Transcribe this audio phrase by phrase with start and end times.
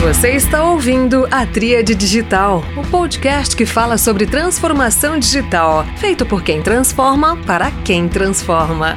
[0.00, 6.42] Você está ouvindo a Tríade Digital, o podcast que fala sobre transformação digital, feito por
[6.42, 8.96] quem transforma para quem transforma.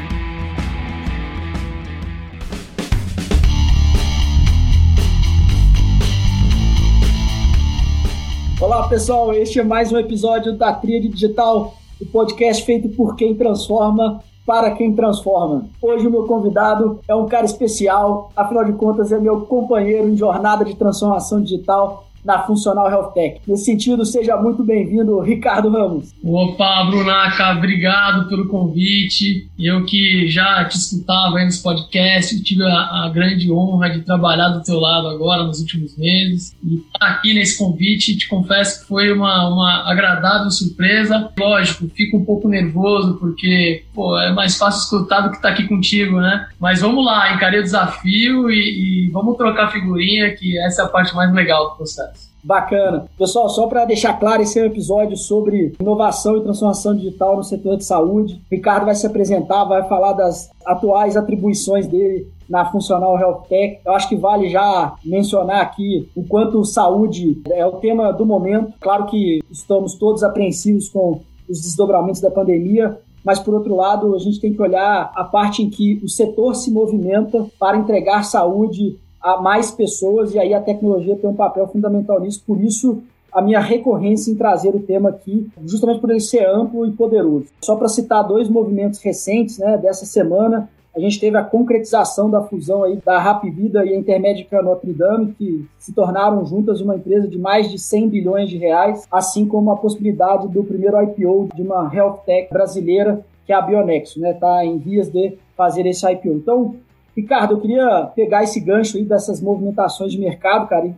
[8.62, 13.36] Olá pessoal, este é mais um episódio da Tríade Digital, o podcast feito por quem
[13.36, 15.66] transforma para quem transforma.
[15.82, 20.18] Hoje o meu convidado é um cara especial, afinal de contas é meu companheiro em
[20.18, 23.42] jornada de transformação digital na Funcional Health Tech.
[23.48, 26.14] Nesse sentido, seja muito bem-vindo, Ricardo Ramos.
[26.24, 29.48] Opa, Brunaca, obrigado pelo convite.
[29.60, 34.50] Eu que já te escutava aí nos podcasts, tive a, a, grande honra de trabalhar
[34.50, 36.56] do teu lado agora nos últimos meses.
[36.64, 41.30] E estar tá aqui nesse convite, te confesso que foi uma, uma agradável surpresa.
[41.38, 45.54] Lógico, fico um pouco nervoso porque pô, é mais fácil escutar do que estar tá
[45.54, 46.48] aqui contigo, né?
[46.60, 50.90] Mas vamos lá, encarei o desafio e, e vamos trocar figurinha, que essa é a
[50.90, 52.13] parte mais legal do processo.
[52.44, 53.06] Bacana.
[53.18, 57.44] Pessoal, só para deixar claro, esse é um episódio sobre inovação e transformação digital no
[57.44, 58.42] setor de saúde.
[58.52, 63.80] O Ricardo vai se apresentar, vai falar das atuais atribuições dele na Funcional Health Tech.
[63.86, 68.74] Eu acho que vale já mencionar aqui o quanto saúde é o tema do momento.
[68.80, 74.20] Claro que estamos todos apreensivos com os desdobramentos da pandemia, mas por outro lado, a
[74.20, 78.98] gente tem que olhar a parte em que o setor se movimenta para entregar saúde
[79.24, 82.44] a mais pessoas e aí a tecnologia tem um papel fundamental nisso.
[82.46, 86.86] Por isso, a minha recorrência em trazer o tema aqui, justamente por ele ser amplo
[86.86, 87.48] e poderoso.
[87.64, 92.44] Só para citar dois movimentos recentes né, dessa semana, a gente teve a concretização da
[92.44, 97.28] fusão aí da Rapvida e a Intermédica Notre Dame, que se tornaram juntas uma empresa
[97.28, 101.64] de mais de 100 bilhões de reais, assim como a possibilidade do primeiro IPO de
[101.64, 104.32] uma health tech brasileira, que é a Bionexo, né?
[104.32, 106.30] Está em vias de fazer esse IPO.
[106.30, 106.76] Então,
[107.16, 110.94] Ricardo, eu queria pegar esse gancho aí dessas movimentações de mercado, cara, e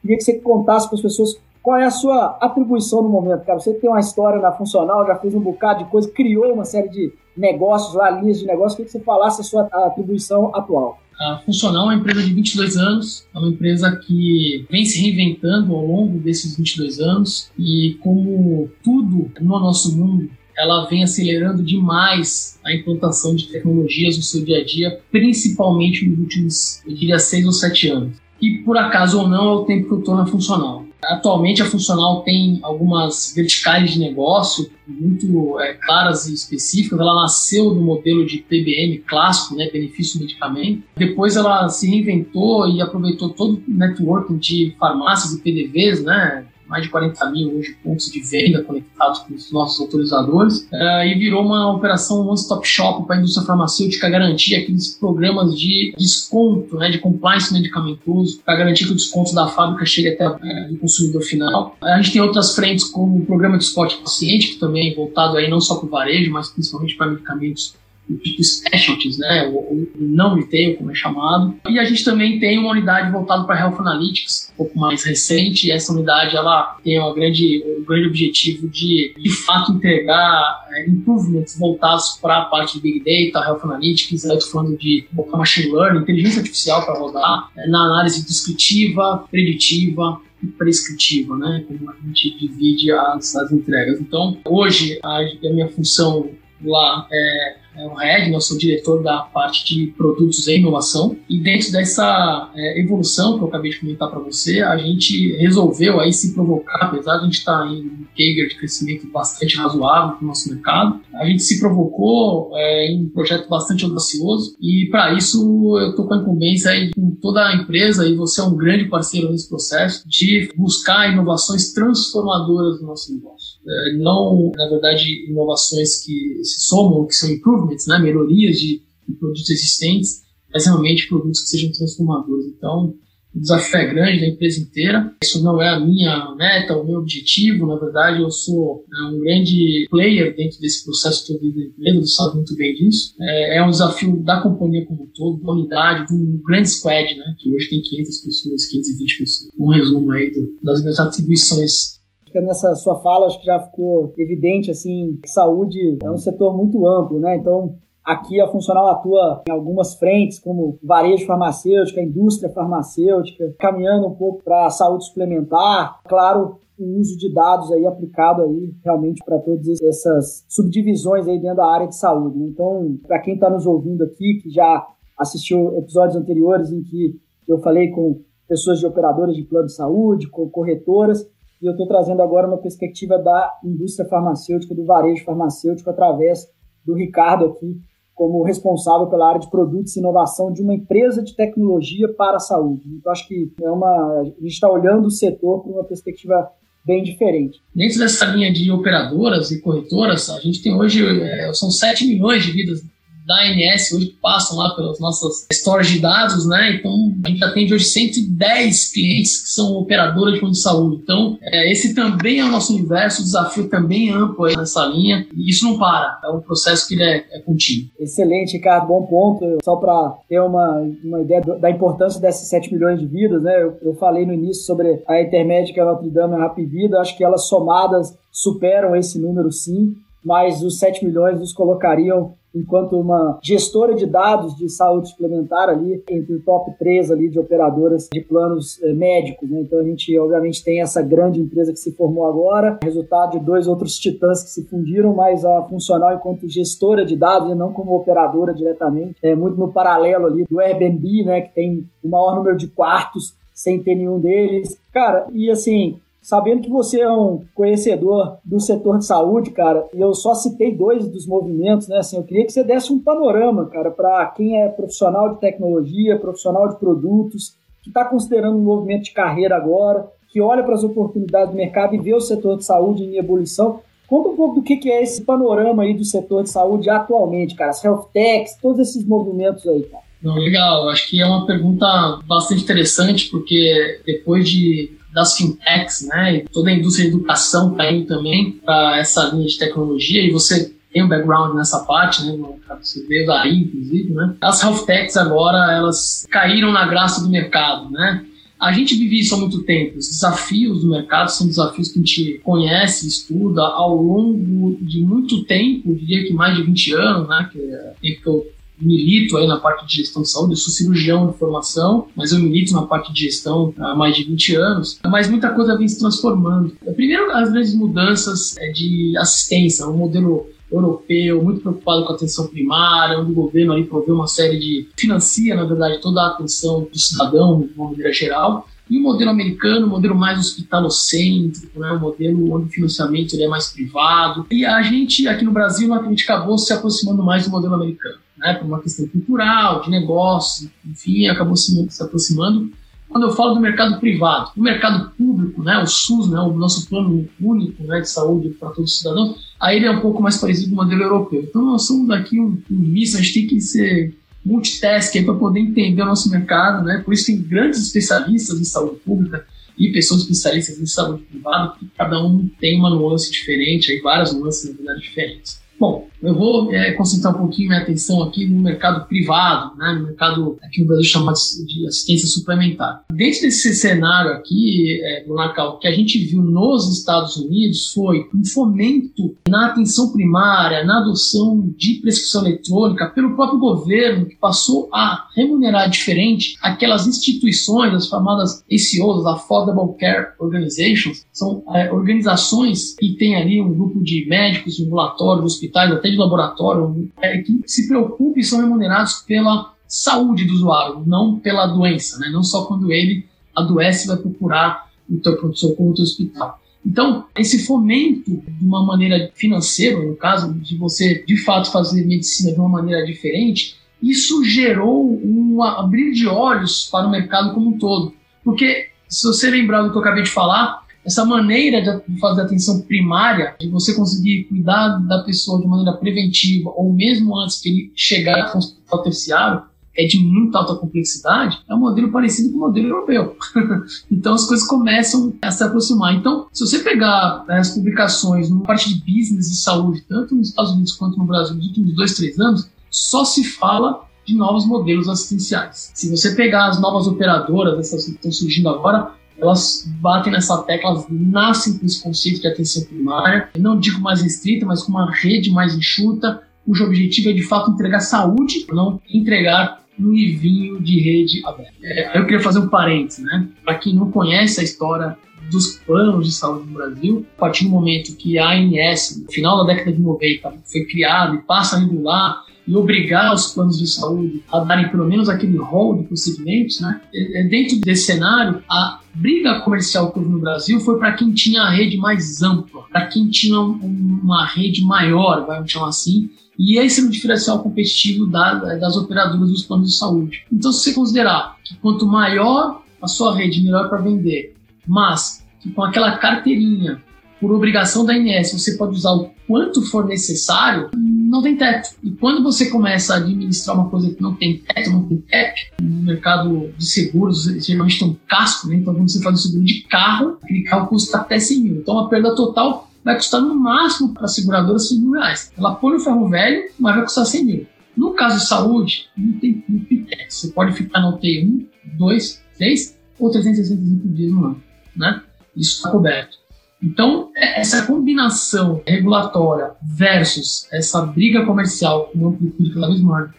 [0.00, 3.58] queria que você contasse para as pessoas qual é a sua atribuição no momento, cara.
[3.58, 6.88] Você tem uma história na Funcional, já fez um bocado de coisa, criou uma série
[6.88, 8.76] de negócios lá, linhas de negócio.
[8.76, 10.98] Queria que você falasse a sua atribuição atual.
[11.20, 15.74] A Funcional é uma empresa de 22 anos, é uma empresa que vem se reinventando
[15.74, 22.58] ao longo desses 22 anos e como tudo no nosso mundo ela vem acelerando demais
[22.64, 27.46] a implantação de tecnologias no seu dia a dia, principalmente nos últimos, eu diria, seis
[27.46, 28.16] ou sete anos.
[28.40, 30.84] E por acaso ou não, é o tempo que eu estou na Funcional.
[31.02, 36.98] Atualmente a Funcional tem algumas verticais de negócio muito é, claras e específicas.
[37.00, 40.82] Ela nasceu no modelo de PBM clássico, né, benefício medicamento.
[40.96, 46.84] Depois ela se reinventou e aproveitou todo o networking de farmácias e PDVs, né, mais
[46.84, 51.44] de 40 mil hoje pontos de venda conectados com os nossos autorizadores, uh, e virou
[51.44, 56.98] uma operação one-stop shop para a indústria farmacêutica garantir aqueles programas de desconto, né, de
[56.98, 61.76] compliance medicamentoso, para garantir que o desconto da fábrica chegue até uh, o consumidor final.
[61.82, 65.36] A gente tem outras frentes como o programa de esporte paciente, que também é voltado
[65.36, 67.74] aí não só para o varejo, mas principalmente para medicamentos
[68.18, 71.54] tipo specialties, né, o, não retail, como é chamado.
[71.68, 75.68] E a gente também tem uma unidade voltada para Health Analytics, um pouco mais recente.
[75.68, 80.88] E essa unidade ela tem uma grande, um grande objetivo de, de fato, entregar é,
[80.88, 82.98] improvements voltados para a parte de Big
[83.32, 84.24] Data, Health Analytics.
[84.24, 90.20] Eu estou falando de Machine Learning, inteligência artificial para rodar, é, na análise descritiva, preditiva,
[90.42, 91.64] e prescritiva, né?
[91.68, 94.00] Como a gente divide as, as entregas.
[94.00, 96.30] Então, hoje, a, a minha função
[96.64, 101.16] lá é é o Red, né, eu sou diretor da parte de produtos e inovação.
[101.28, 105.98] E dentro dessa é, evolução que eu acabei de comentar para você, a gente resolveu
[105.98, 109.56] aí se provocar, apesar de a gente estar tá em um Kager de crescimento bastante
[109.56, 114.56] razoável para o nosso mercado, a gente se provocou é, em um projeto bastante audacioso
[114.60, 118.40] e para isso eu estou com a incumbência aí com toda a empresa e você
[118.40, 123.59] é um grande parceiro nesse processo de buscar inovações transformadoras no nosso negócio.
[123.66, 129.14] É, não, na verdade, inovações que se somam, que são improvements, né, melhorias de, de
[129.14, 130.22] produtos existentes,
[130.52, 132.46] mas realmente produtos que sejam transformadores.
[132.46, 132.94] Então,
[133.34, 135.14] o desafio é grande da empresa inteira.
[135.22, 137.66] Isso não é a minha meta, o meu objetivo.
[137.66, 142.14] Na verdade, eu sou né, um grande player dentro desse processo todo da empresa, você
[142.14, 143.14] sabe muito bem disso.
[143.20, 147.14] É, é, um desafio da companhia como um todo, da unidade, de um grande squad,
[147.14, 149.50] né, que hoje tem 500 pessoas, 520 pessoas.
[149.56, 150.32] Um resumo aí
[150.62, 151.99] das minhas atribuições
[152.34, 156.86] nessa sua fala acho que já ficou evidente assim que saúde é um setor muito
[156.86, 157.36] amplo, né?
[157.36, 164.14] Então aqui a funcional atua em algumas frentes como varejo farmacêutico, indústria farmacêutica, caminhando um
[164.14, 169.38] pouco para a saúde suplementar, claro o uso de dados aí aplicado aí realmente para
[169.38, 172.38] todas essas subdivisões aí dentro da área de saúde.
[172.38, 172.46] Né?
[172.48, 174.86] Então, para quem está nos ouvindo aqui, que já
[175.18, 180.26] assistiu episódios anteriores em que eu falei com pessoas de operadoras de plano de saúde,
[180.28, 181.28] corretoras,
[181.60, 186.48] e eu estou trazendo agora uma perspectiva da indústria farmacêutica, do varejo farmacêutico, através
[186.84, 187.78] do Ricardo aqui,
[188.14, 192.40] como responsável pela área de produtos e inovação de uma empresa de tecnologia para a
[192.40, 192.88] saúde.
[192.88, 196.50] Então, acho que é uma, a gente está olhando o setor por uma perspectiva
[196.84, 197.60] bem diferente.
[197.74, 202.42] Dentro dessa linha de operadoras e corretoras, a gente tem hoje, é, são 7 milhões
[202.42, 202.82] de vidas
[203.30, 206.74] da ANS hoje passam lá pelas nossas stores de dados, né?
[206.74, 206.92] Então
[207.24, 211.00] a gente atende hoje 110 clientes que são operadoras de plano de saúde.
[211.00, 214.84] Então é, esse também é o nosso universo, o desafio também é amplo aí nessa
[214.86, 217.88] linha e isso não para, é um processo que é, é contínuo.
[218.00, 219.58] Excelente, Ricardo, bom ponto.
[219.62, 223.62] Só para ter uma, uma ideia da importância desses 7 milhões de vidas, né?
[223.62, 227.22] Eu, eu falei no início sobre a Intermédica, Notre Dame e a Rapvida, acho que
[227.22, 229.94] elas somadas superam esse número sim,
[230.24, 236.02] mas os 7 milhões nos colocariam enquanto uma gestora de dados de saúde suplementar ali,
[236.10, 239.48] entre o top 3 ali de operadoras de planos eh, médicos.
[239.48, 239.60] Né?
[239.60, 243.66] Então a gente, obviamente, tem essa grande empresa que se formou agora, resultado de dois
[243.66, 247.96] outros titãs que se fundiram, mas a funcional enquanto gestora de dados e não como
[247.96, 252.56] operadora diretamente, é muito no paralelo ali do Airbnb, né, que tem o maior número
[252.56, 254.78] de quartos sem ter nenhum deles.
[254.92, 260.00] Cara, e assim, Sabendo que você é um conhecedor do setor de saúde, cara, e
[260.00, 261.98] eu só citei dois dos movimentos, né?
[261.98, 266.18] Assim, eu queria que você desse um panorama, cara, para quem é profissional de tecnologia,
[266.18, 270.84] profissional de produtos, que está considerando um movimento de carreira agora, que olha para as
[270.84, 273.80] oportunidades do mercado e vê o setor de saúde em ebulição.
[274.06, 277.70] Conta um pouco do que é esse panorama aí do setor de saúde atualmente, cara,
[277.70, 280.02] as health techs, todos esses movimentos aí, cara.
[280.22, 281.86] Não, legal, acho que é uma pergunta
[282.26, 286.36] bastante interessante, porque depois de das fintechs, né?
[286.36, 290.30] E toda a indústria de educação está indo também para essa linha de tecnologia e
[290.30, 292.36] você tem um background nessa parte, né?
[292.82, 294.34] Você veio daí, inclusive, né?
[294.40, 298.24] As health techs agora, elas caíram na graça do mercado, né?
[298.58, 299.98] A gente vive isso há muito tempo.
[299.98, 305.44] Os desafios do mercado são desafios que a gente conhece, estuda ao longo de muito
[305.44, 307.48] tempo, diria que mais de 20 anos, né?
[307.50, 308.46] Que é tempo que eu
[308.80, 312.38] milito aí na parte de gestão de saúde, eu sou cirurgião de formação, mas eu
[312.38, 315.98] milito na parte de gestão há mais de 20 anos, mas muita coisa vem se
[315.98, 316.72] transformando.
[316.94, 322.46] Primeiro, as grandes mudanças é de assistência, um modelo europeu, muito preocupado com a atenção
[322.46, 324.88] primária, onde o governo ali provê uma série de...
[324.96, 329.30] financia, na verdade, toda a atenção do cidadão, de uma maneira geral, e o modelo
[329.30, 334.46] americano, o modelo mais hospitalocêntrico, né, um modelo onde o financiamento ele é mais privado.
[334.50, 338.18] E a gente, aqui no Brasil, a gente acabou se aproximando mais do modelo americano
[338.40, 342.72] né, por uma questão cultural, de negócio, enfim, acabou se, se aproximando.
[343.08, 346.88] Quando eu falo do mercado privado, o mercado público, né, o SUS, né, o nosso
[346.88, 350.38] plano único né, de saúde para todos os cidadãos, aí ele é um pouco mais
[350.38, 351.42] parecido com o modelo europeu.
[351.42, 354.14] Então nós somos aqui um, um misto, a gente tem que ser
[354.44, 357.02] multitask para poder entender o nosso mercado, né?
[357.04, 359.46] Por isso tem grandes especialistas em saúde pública
[359.78, 364.32] e pessoas especialistas em saúde privada, que cada um tem uma nuance diferente, aí várias
[364.32, 365.60] nuances na verdade diferentes.
[365.78, 370.06] Bom, eu vou é, concentrar um pouquinho minha atenção aqui no mercado privado, né, no
[370.06, 371.36] mercado aqui no Brasil chamado
[371.66, 373.04] de assistência suplementar.
[373.10, 378.44] Dentro desse cenário aqui, é, o que a gente viu nos Estados Unidos foi um
[378.44, 385.26] fomento na atenção primária, na adoção de prescrição eletrônica pelo próprio governo, que passou a
[385.34, 393.36] remunerar diferente aquelas instituições, as chamadas ACOs, Affordable Care Organizations, são é, organizações que têm
[393.36, 397.88] ali um grupo de médicos, de ambulatório, de hospitais, até de laboratório, é, que se
[397.88, 402.28] preocupam e são remunerados pela saúde do usuário, não pela doença, né?
[402.30, 406.60] não só quando ele adoece vai procurar o teu pronto-socorro, o teu hospital.
[406.86, 412.52] Então, esse fomento de uma maneira financeira, no caso, de você de fato fazer medicina
[412.52, 417.78] de uma maneira diferente, isso gerou um abrir de olhos para o mercado como um
[417.78, 418.14] todo.
[418.42, 422.80] Porque, se você lembrar do que eu acabei de falar, essa maneira de fazer atenção
[422.82, 427.92] primária, de você conseguir cuidar da pessoa de maneira preventiva, ou mesmo antes que ele
[427.96, 429.62] chegar ao hospital terciário,
[429.96, 433.36] é de muita alta complexidade, é um modelo parecido com o modelo europeu.
[434.08, 436.14] então as coisas começam a se aproximar.
[436.14, 440.50] Então, se você pegar né, as publicações na parte de business e saúde, tanto nos
[440.50, 444.64] Estados Unidos quanto no Brasil, nos últimos dois, três anos, só se fala de novos
[444.64, 445.90] modelos assistenciais.
[445.92, 450.90] Se você pegar as novas operadoras, essas que estão surgindo agora, elas batem nessa tecla,
[450.90, 455.10] elas nascem com esse conceito de atenção primária, não digo mais restrita, mas com uma
[455.10, 461.00] rede mais enxuta, cujo objetivo é de fato entregar saúde, não entregar um livinho de
[461.00, 461.74] rede aberta.
[461.82, 463.48] É, eu queria fazer um parênteses, né?
[463.64, 465.16] Para quem não conhece a história
[465.50, 469.58] dos planos de saúde no Brasil, a partir do momento que a ANS, no final
[469.58, 473.86] da década de 90, foi criada e passa a regular e obrigar os planos de
[473.88, 477.00] saúde a darem pelo menos aquele rol de procedimentos, né?
[477.12, 481.32] É, é, dentro desse cenário, a briga comercial que houve no Brasil foi para quem
[481.32, 486.78] tinha a rede mais ampla, para quem tinha uma rede maior, vamos chamar assim, e
[486.78, 490.44] esse é o diferencial competitivo das operadoras dos planos de saúde.
[490.52, 494.54] Então, se você considerar que quanto maior a sua rede, melhor para vender,
[494.86, 497.02] mas que com aquela carteirinha,
[497.40, 500.90] por obrigação da INS, você pode usar o quanto for necessário,
[501.30, 501.90] não tem teto.
[502.02, 505.60] E quando você começa a administrar uma coisa que não tem teto, não tem teto,
[505.80, 508.76] no mercado de seguros, geralmente tem um casco, né?
[508.76, 511.76] então quando você faz um seguro de carro, aquele carro custa até 100 mil.
[511.76, 515.52] Então a perda total vai custar no máximo para a seguradora 100 mil reais.
[515.56, 517.66] Ela põe no ferro velho, mas vai custar 100 mil.
[517.96, 520.32] No caso de saúde, não tem, não tem teto.
[520.34, 524.62] Você pode ficar na UTI 1, 2, 3 ou 365 dias no ano.
[524.96, 525.22] Né?
[525.56, 526.38] Isso está coberto.
[526.82, 533.32] Então, é, essa combinação regulatória versus essa briga comercial com uma amplitude cada vez maior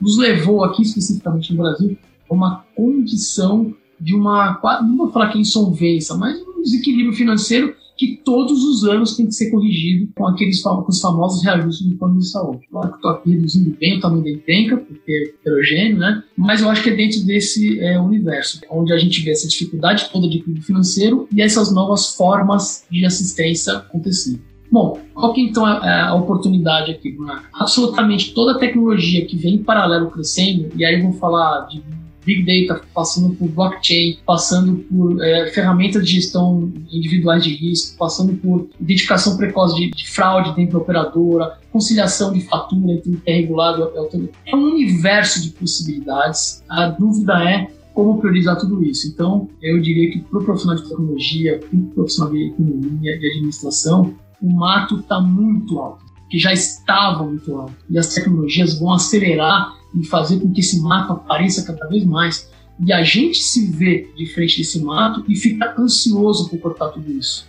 [0.00, 1.96] nos levou aqui, especificamente no Brasil,
[2.28, 8.20] a uma condição de uma, não vou falar que insolvência, mas um desequilíbrio financeiro que
[8.24, 12.18] todos os anos tem que ser corrigido com aqueles com os famosos reajustes do plano
[12.18, 12.66] de saúde.
[12.70, 16.22] Claro que estou aqui reduzindo bem o tamanho da encrenca, porque é heterogêneo, né?
[16.36, 20.10] Mas eu acho que é dentro desse é, universo, onde a gente vê essa dificuldade
[20.12, 24.40] toda de equilíbrio financeiro e essas novas formas de assistência acontecendo.
[24.70, 27.32] Bom, qual que então é a oportunidade aqui, Bruno?
[27.54, 31.82] Absolutamente toda a tecnologia que vem em paralelo crescendo, e aí vamos falar de
[32.26, 38.34] Big Data, passando por blockchain, passando por é, ferramentas de gestão individuais de risco, passando
[38.34, 43.30] por identificação precoce de, de fraude dentro da operadora, conciliação de fatura entre o que
[43.30, 44.30] é regulado e o autônomo.
[44.44, 46.62] É um universo de possibilidades.
[46.68, 49.08] A dúvida é como priorizar tudo isso.
[49.08, 53.30] Então, eu diria que para o profissional de tecnologia, para o profissional de economia e
[53.30, 57.74] administração, o mato está muito alto, que já estava muito alto.
[57.88, 62.50] E as tecnologias vão acelerar e fazer com que esse mato apareça cada vez mais.
[62.78, 67.10] E a gente se vê de frente desse mato e fica ansioso por cortar tudo
[67.10, 67.46] isso.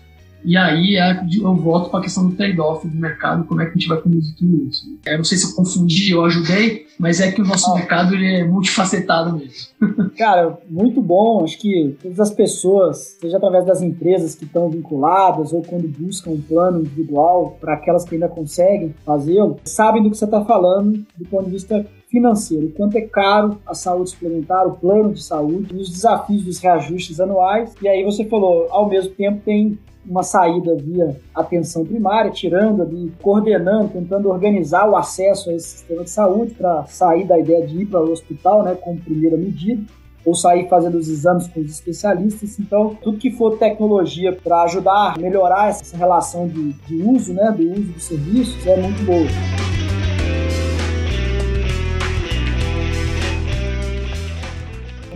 [0.47, 3.71] E aí é eu volto para a questão do trade-off do mercado, como é que
[3.71, 4.85] a gente vai conduzir tudo isso.
[5.05, 7.75] Eu não sei se eu confundi, eu ajudei, mas é que o nosso ah.
[7.75, 9.67] mercado ele é multifacetado mesmo.
[10.17, 11.43] Cara, muito bom.
[11.43, 16.31] Acho que todas as pessoas, seja através das empresas que estão vinculadas ou quando buscam
[16.31, 21.05] um plano individual, para aquelas que ainda conseguem fazê-lo, sabem do que você está falando
[21.17, 25.21] do ponto de vista financeiro, o quanto é caro a saúde suplementar, o plano de
[25.21, 27.73] saúde, os desafios dos reajustes anuais.
[27.81, 33.11] E aí você falou, ao mesmo tempo tem uma saída via atenção primária, tirando ali,
[33.21, 37.81] coordenando, tentando organizar o acesso a esse sistema de saúde para sair da ideia de
[37.81, 39.83] ir para o hospital, né, como primeira medida
[40.25, 42.59] ou sair fazendo os exames com os especialistas.
[42.59, 47.49] Então, tudo que for tecnologia para ajudar a melhorar essa relação de, de uso, né,
[47.51, 49.66] do uso dos serviços, é muito boa.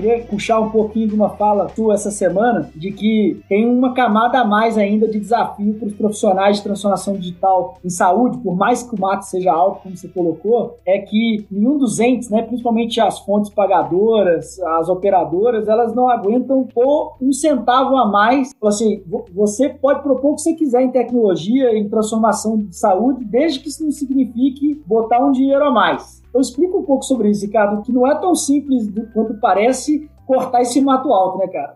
[0.02, 4.40] Queria puxar um pouquinho de uma fala tua essa semana, de que tem uma camada
[4.40, 8.82] a mais ainda de desafio para os profissionais de transformação digital em saúde, por mais
[8.82, 13.00] que o mato seja alto, como você colocou, é que nenhum dos entes, né, principalmente
[13.00, 18.52] as fontes pagadoras, as operadoras, elas não aguentam por um centavo a mais.
[18.64, 19.04] Assim,
[19.34, 23.70] você pode propor o que você quiser em tecnologia, em transformação de saúde, desde que
[23.70, 26.21] isso não signifique botar um dinheiro a mais.
[26.32, 30.62] Então explica um pouco sobre isso, Ricardo, que não é tão simples quanto parece cortar
[30.62, 31.76] esse mato alto, né, cara?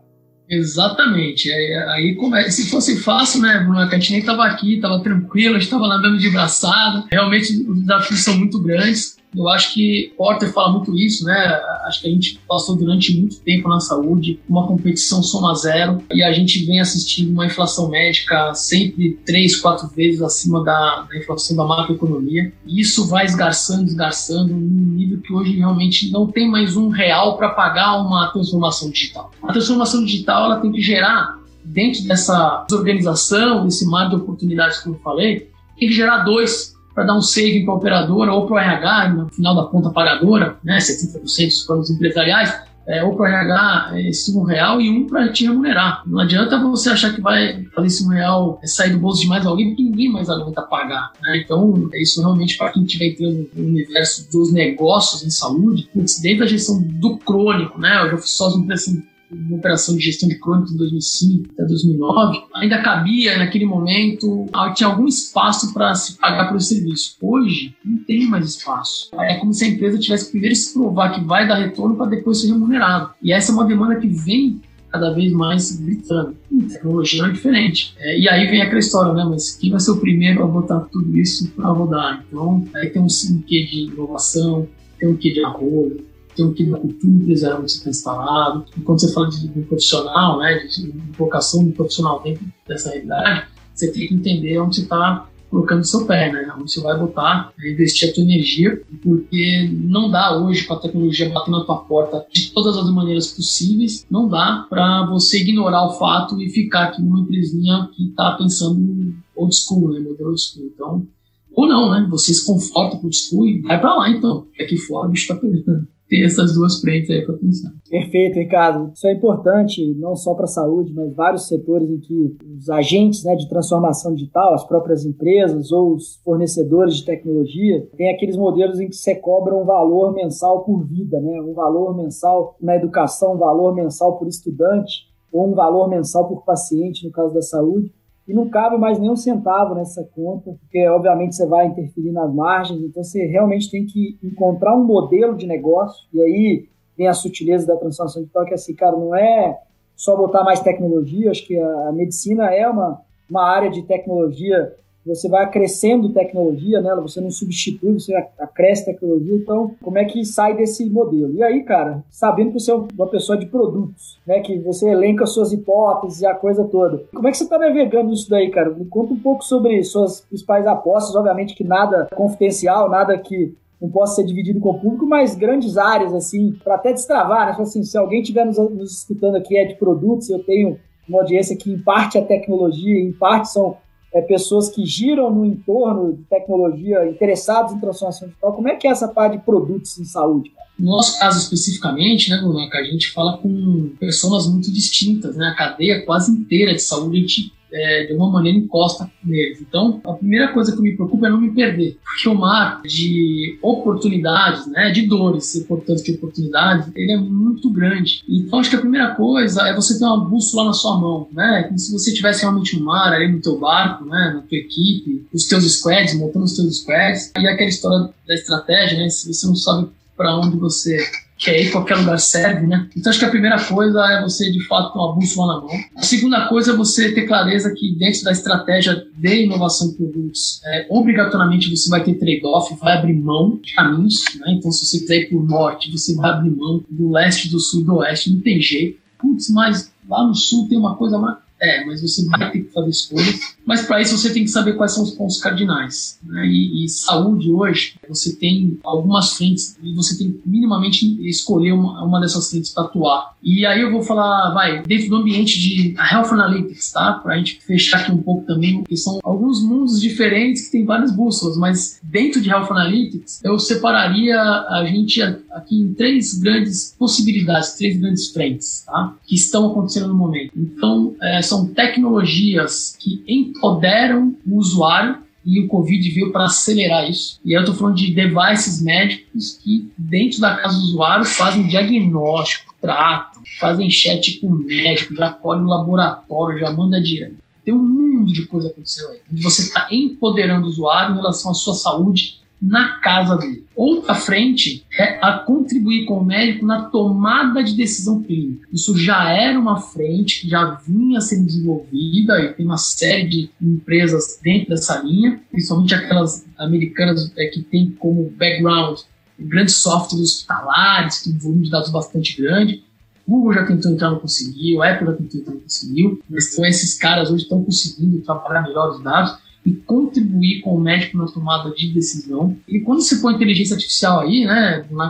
[0.50, 1.51] Exatamente.
[1.51, 3.79] Aí, aí se fosse fácil, né, Bruno?
[3.79, 7.03] A gente nem estava aqui, estava tranquilo, estava andando de braçada.
[7.12, 9.17] Realmente os desafios são muito grandes.
[9.35, 11.61] Eu acho que Porter fala muito isso, né?
[11.85, 16.23] Acho que a gente passou durante muito tempo na saúde uma competição soma zero e
[16.23, 21.55] a gente vem assistindo uma inflação médica sempre três, quatro vezes acima da, da inflação
[21.55, 22.53] da macroeconomia.
[22.65, 27.37] E isso vai esgarçando, esgarçando, num nível que hoje realmente não tem mais um real
[27.37, 29.31] para pagar uma transformação digital.
[29.43, 34.89] A transformação digital ela tem que gerar dentro dessa organização, desse mar de oportunidades que
[34.89, 38.55] eu falei, tem que gerar dois para dar um saving para a operadora ou para
[38.55, 43.23] o RH, no final da conta pagadora, né, 70% dos planos empresariais, é, ou para
[43.23, 46.03] o RH esse um real e um para te remunerar.
[46.05, 49.27] Não adianta você achar que vai fazer esse um real é, sair do bolso de
[49.27, 51.11] mais alguém, porque ninguém mais aguenta pagar.
[51.21, 51.41] Né?
[51.43, 56.43] Então, é isso realmente para quem estiver entrando no universo dos negócios em saúde, desde
[56.43, 58.03] a gestão do crônico, né?
[58.03, 58.17] Eu já
[58.55, 63.65] uma assim, uma operação de gestão de crônicos em 2005 até 2009, ainda cabia naquele
[63.65, 67.17] momento, ah, tinha algum espaço para se pagar pelo serviço.
[67.22, 69.10] Hoje, não tem mais espaço.
[69.20, 72.08] É como se a empresa tivesse que primeiro se provar que vai dar retorno para
[72.08, 73.12] depois ser remunerado.
[73.22, 76.36] E essa é uma demanda que vem cada vez mais gritando.
[76.51, 77.94] E tecnologia não é diferente.
[78.00, 79.25] É, e aí vem aquela história, né?
[79.29, 82.24] Mas quem vai ser o primeiro a botar tudo isso para rodar?
[82.27, 84.67] Então, aí tem um, um quê de inovação,
[84.98, 85.94] tem um quê de arroz,
[86.35, 88.65] tem um da cultura empresarial você está instalado.
[88.77, 90.59] E quando você fala de, de um profissional, né?
[90.59, 95.27] De, de vocação um profissional dentro dessa realidade, você tem que entender onde você está
[95.49, 96.53] colocando seu pé, né?
[96.59, 100.79] Onde você vai botar, né, investir a tua energia, porque não dá hoje com a
[100.79, 105.87] tecnologia batendo na tua porta de todas as maneiras possíveis, não dá para você ignorar
[105.87, 109.99] o fato e ficar aqui numa empresinha que está pensando old school, né?
[109.99, 110.71] Modelo old school.
[110.73, 111.07] Então,
[111.53, 112.05] ou não, né?
[112.09, 114.47] Você se conforta com o school e vai para lá então.
[114.59, 117.74] Aqui fora o bicho tá pegando ter essas duas frentes aí para pensar.
[117.89, 118.91] Perfeito, Ricardo.
[118.93, 123.24] Isso é importante não só para a saúde, mas vários setores em que os agentes
[123.24, 128.79] né, de transformação digital, as próprias empresas ou os fornecedores de tecnologia, tem aqueles modelos
[128.79, 131.41] em que você cobra um valor mensal por vida, né?
[131.41, 136.43] um valor mensal na educação, um valor mensal por estudante, ou um valor mensal por
[136.43, 137.91] paciente, no caso da saúde
[138.27, 142.34] e não cabe mais nem um centavo nessa conta, porque obviamente você vai interferir nas
[142.34, 146.65] margens, então você realmente tem que encontrar um modelo de negócio, e aí
[146.98, 149.60] vem a sutileza da transformação digital, que é assim, cara, não é
[149.96, 154.74] só botar mais tecnologia, acho que a, medicina é uma, uma área de tecnologia
[155.05, 159.35] você vai acrescendo tecnologia nela, você não substitui, você acresce tecnologia.
[159.35, 161.33] Então, como é que sai desse modelo?
[161.35, 165.25] E aí, cara, sabendo que você é uma pessoa de produtos, né, que você elenca
[165.25, 167.03] suas hipóteses e a coisa toda.
[167.13, 168.71] Como é que você está navegando isso daí, cara?
[168.71, 171.15] Me conta um pouco sobre suas principais apostas.
[171.15, 175.77] Obviamente que nada confidencial, nada que não possa ser dividido com o público, mas grandes
[175.77, 177.55] áreas, assim, para até destravar, né?
[177.59, 181.55] Assim, se alguém estiver nos, nos escutando aqui é de produtos, eu tenho uma audiência
[181.55, 183.77] que em parte é tecnologia, em parte são
[184.15, 188.53] é, pessoas que giram no entorno de tecnologia interessados em transformação digital.
[188.53, 190.53] Como é que é essa parte de produtos em saúde?
[190.79, 195.48] No nosso caso especificamente, né, Brunaca, a gente fala com pessoas muito distintas, né?
[195.48, 199.60] A cadeia quase inteira de saúde a gente é, de alguma maneira encosta neles.
[199.60, 203.60] Então, a primeira coisa que me preocupa é não me perder, porque o mar de
[203.62, 208.24] oportunidades, né, de dores, portanto de oportunidades, ele é muito grande.
[208.29, 211.64] Então, acho que a primeira coisa é você ter uma bússola na sua mão, né,
[211.64, 215.27] como se você tivesse realmente um mar ali no teu barco, né, na tua equipe,
[215.33, 219.46] os teus squads, montando os teus squads, e aquela história da estratégia, né, se você
[219.46, 220.98] não sabe para onde você
[221.37, 222.87] que aí qualquer lugar serve, né?
[222.95, 225.79] Então acho que a primeira coisa é você de fato ter uma bússola na mão.
[225.95, 230.61] A segunda coisa é você ter clareza que dentro da estratégia de inovação de produtos,
[230.65, 234.53] é, obrigatoriamente você vai ter trade-off, vai abrir mão de caminhos, né?
[234.53, 237.83] Então se você quiser ir por norte, você vai abrir mão do leste, do sul,
[237.83, 239.00] do oeste, não tem jeito.
[239.19, 242.72] Putz, mas lá no sul tem uma coisa mais é, mas você vai ter que
[242.72, 243.55] fazer escolhas.
[243.65, 246.20] Mas para isso você tem que saber quais são os pontos cardinais.
[246.24, 246.46] Né?
[246.48, 252.20] E, e, saúde hoje, você tem algumas frentes e você tem minimamente escolher uma, uma
[252.20, 253.35] dessas frentes para atuar.
[253.41, 257.13] E aí eu vou falar, vai, dentro do ambiente de Health Analytics, tá?
[257.13, 260.85] Para a gente fechar aqui um pouco também, porque são alguns mundos diferentes que tem
[260.85, 266.96] várias bússolas, mas dentro de Health Analytics eu separaria a gente aqui em três grandes
[266.98, 269.15] possibilidades, três grandes frentes, tá?
[269.25, 270.51] Que estão acontecendo no momento.
[270.55, 277.40] Então, é, são tecnologias que empoderam o usuário e o Covid veio para acelerar isso.
[277.46, 282.74] E eu estou falando de devices médicos que, dentro da casa do usuário, fazem diagnóstico,
[282.81, 287.36] tratam, fazem chat com o médico, já colhe no laboratório, já manda direto.
[287.64, 289.20] Tem um mundo de coisa acontecendo aí.
[289.42, 293.65] Você está empoderando o usuário em relação à sua saúde na casa dele.
[293.75, 298.68] Outra frente é a contribuir com o médico na tomada de decisão clínica.
[298.72, 303.50] Isso já era uma frente que já vinha sendo desenvolvida e tem uma série de
[303.61, 309.00] empresas dentro dessa linha, principalmente aquelas americanas é, que têm como background
[309.37, 312.83] grandes softwares hospitalares, que tem um volume de dados bastante grande.
[313.27, 316.22] Google já tentou entrar, não conseguiu, Apple já tentou entrar, não conseguiu.
[316.29, 321.17] Então, esses caras hoje estão conseguindo trabalhar melhor os dados e contribuir com o médico
[321.17, 322.55] na tomada de decisão.
[322.67, 325.09] E quando você põe inteligência artificial aí, né, na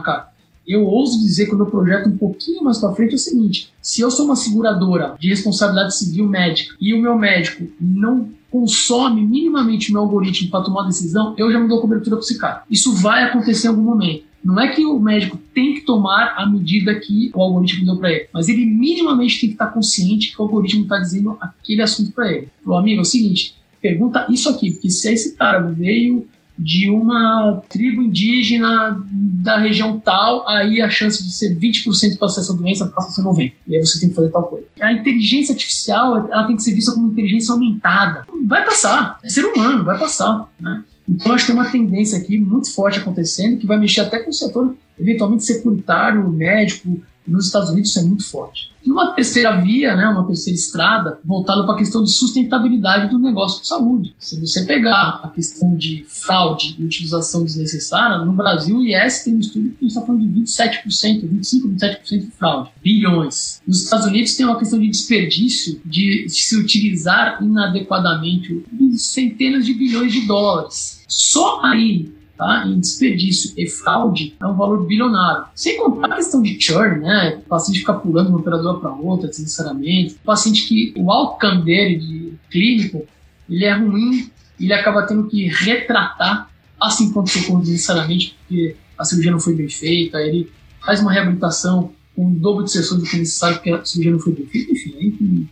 [0.68, 3.70] eu ouso dizer que o meu projeto um pouquinho mais para frente é o seguinte:
[3.82, 9.22] se eu sou uma seguradora de responsabilidade civil médica e o meu médico não consome
[9.22, 12.64] minimamente o meu algoritmo para tomar decisão, eu já me dou cobertura cara.
[12.72, 14.24] Isso vai acontecer em algum momento.
[14.44, 18.12] Não é que o médico tem que tomar a medida que o algoritmo deu para
[18.12, 22.12] ele, mas ele minimamente tem que estar consciente que o algoritmo está dizendo aquele assunto
[22.12, 22.48] para ele.
[22.64, 23.56] Falou, amigo, é o seguinte,
[23.86, 30.48] pergunta isso aqui, porque se esse cara veio de uma tribo indígena da região tal,
[30.48, 33.54] aí a chance de ser 20% para essa doença passa a ser 90%.
[33.68, 34.66] E aí você tem que fazer tal coisa.
[34.80, 38.26] A inteligência artificial ela tem que ser vista como inteligência aumentada.
[38.48, 39.20] Vai passar.
[39.22, 40.50] É ser humano, vai passar.
[40.60, 40.84] Né?
[41.08, 44.30] Então acho que tem uma tendência aqui muito forte acontecendo que vai mexer até com
[44.30, 48.72] o setor eventualmente securitário, médico, Nos Estados Unidos isso é muito forte.
[48.86, 53.18] E uma terceira via, né, uma terceira estrada, voltada para a questão de sustentabilidade do
[53.18, 54.16] negócio de saúde.
[54.20, 59.36] Se você pegar a questão de fraude e utilização desnecessária, no Brasil o IES tem
[59.36, 62.70] um estudo que está falando de 27%, 25%, 27% de fraude.
[62.84, 63.62] Bilhões.
[63.66, 69.74] Nos Estados Unidos tem uma questão de desperdício, de se utilizar inadequadamente de centenas de
[69.74, 71.04] bilhões de dólares.
[71.08, 72.66] Só aí tá?
[72.68, 75.46] em desperdício e fraude é um valor bilionário.
[75.56, 77.40] Sem contar a questão de churn, né?
[77.46, 80.16] O paciente ficar pulando de uma operadora para outra, desnecessariamente.
[80.16, 83.06] O paciente que o outcome dele de clínico,
[83.50, 89.32] ele é ruim, ele acaba tendo que retratar assim quanto socorro desnecessariamente, porque a cirurgia
[89.32, 90.52] não foi bem feita, ele
[90.86, 94.20] faz uma reabilitação com um dobro de sessões do que necessário porque a cirurgia não
[94.20, 95.45] foi bem feita, enfim,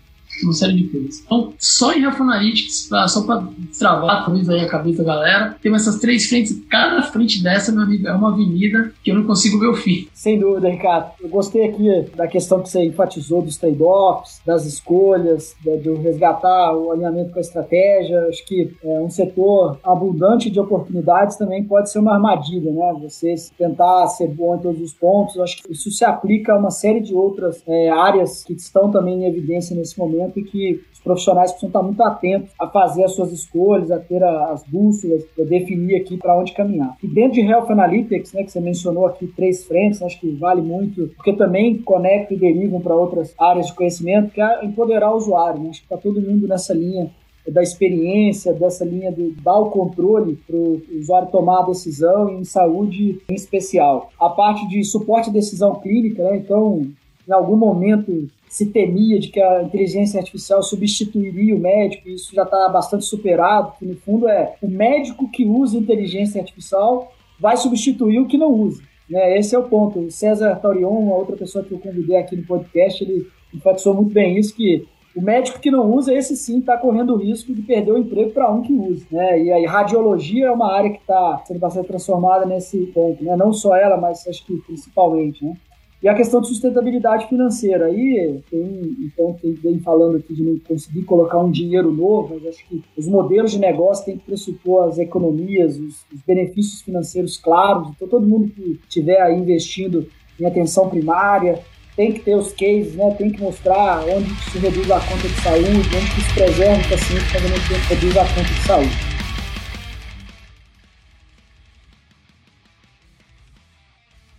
[0.45, 1.21] uma série de coisas.
[1.25, 2.03] Então, só em
[2.89, 3.43] pra, só para
[3.77, 6.62] travar talvez aí a cabeça da galera, tem essas três frentes.
[6.69, 10.08] Cada frente dessa, meu amigo, é uma avenida que eu não consigo ver o fim.
[10.13, 11.12] Sem dúvida, Ricardo.
[11.21, 16.91] Eu gostei aqui da questão que você enfatizou dos trade-offs, das escolhas, do resgatar o
[16.91, 18.27] alinhamento com a estratégia.
[18.27, 22.93] Acho que é, um setor abundante de oportunidades também pode ser uma armadilha, né?
[23.01, 25.39] Você tentar ser bom em todos os pontos.
[25.39, 29.23] Acho que isso se aplica a uma série de outras é, áreas que estão também
[29.23, 33.32] em evidência nesse momento que os profissionais precisam estar muito atentos a fazer as suas
[33.32, 36.98] escolhas, a ter as bússolas, a definir aqui para onde caminhar.
[37.04, 40.62] E dentro de Health Analytics, né, que você mencionou aqui três frentes, acho que vale
[40.62, 45.17] muito, porque também conecta e derivam para outras áreas de conhecimento, que é empoderar o
[45.17, 45.62] usuário.
[45.62, 45.69] Né?
[45.69, 47.12] Acho que está todo mundo nessa linha
[47.52, 52.43] da experiência, dessa linha de dar o controle para o usuário tomar a decisão em
[52.43, 54.10] saúde em especial.
[54.19, 56.38] A parte de suporte à decisão clínica, né?
[56.38, 56.88] então,
[57.28, 62.35] em algum momento se temia de que a inteligência artificial substituiria o médico, e isso
[62.35, 67.57] já está bastante superado, que no fundo é o médico que usa inteligência artificial vai
[67.57, 68.83] substituir o que não usa.
[69.09, 69.39] Né?
[69.39, 70.01] Esse é o ponto.
[70.01, 74.13] O César Taurion, uma outra pessoa que eu convidei aqui no podcast, ele enfatizou muito
[74.13, 74.85] bem isso, que
[75.15, 78.29] o médico que não usa, esse sim está correndo o risco de perder o emprego
[78.29, 79.03] para um que usa.
[79.11, 79.45] Né?
[79.45, 83.23] E a radiologia é uma área que está sendo bastante transformada nesse ponto.
[83.23, 83.35] Né?
[83.35, 85.43] Não só ela, mas acho que principalmente.
[85.43, 85.55] Né?
[86.03, 87.85] E a questão de sustentabilidade financeira.
[87.85, 92.45] Aí, tem, então, tem vem falando aqui de não conseguir colocar um dinheiro novo, mas
[92.45, 97.37] acho que os modelos de negócio têm que pressupor as economias, os, os benefícios financeiros
[97.37, 97.87] claros.
[97.95, 100.05] Então, todo mundo que estiver aí investindo
[100.37, 101.59] em atenção primária,
[101.95, 103.11] tem que ter os cases, né?
[103.17, 107.31] tem que mostrar onde se reduz a conta de saúde, onde se preserva o paciente
[107.31, 109.12] quando não reduz a conta de saúde.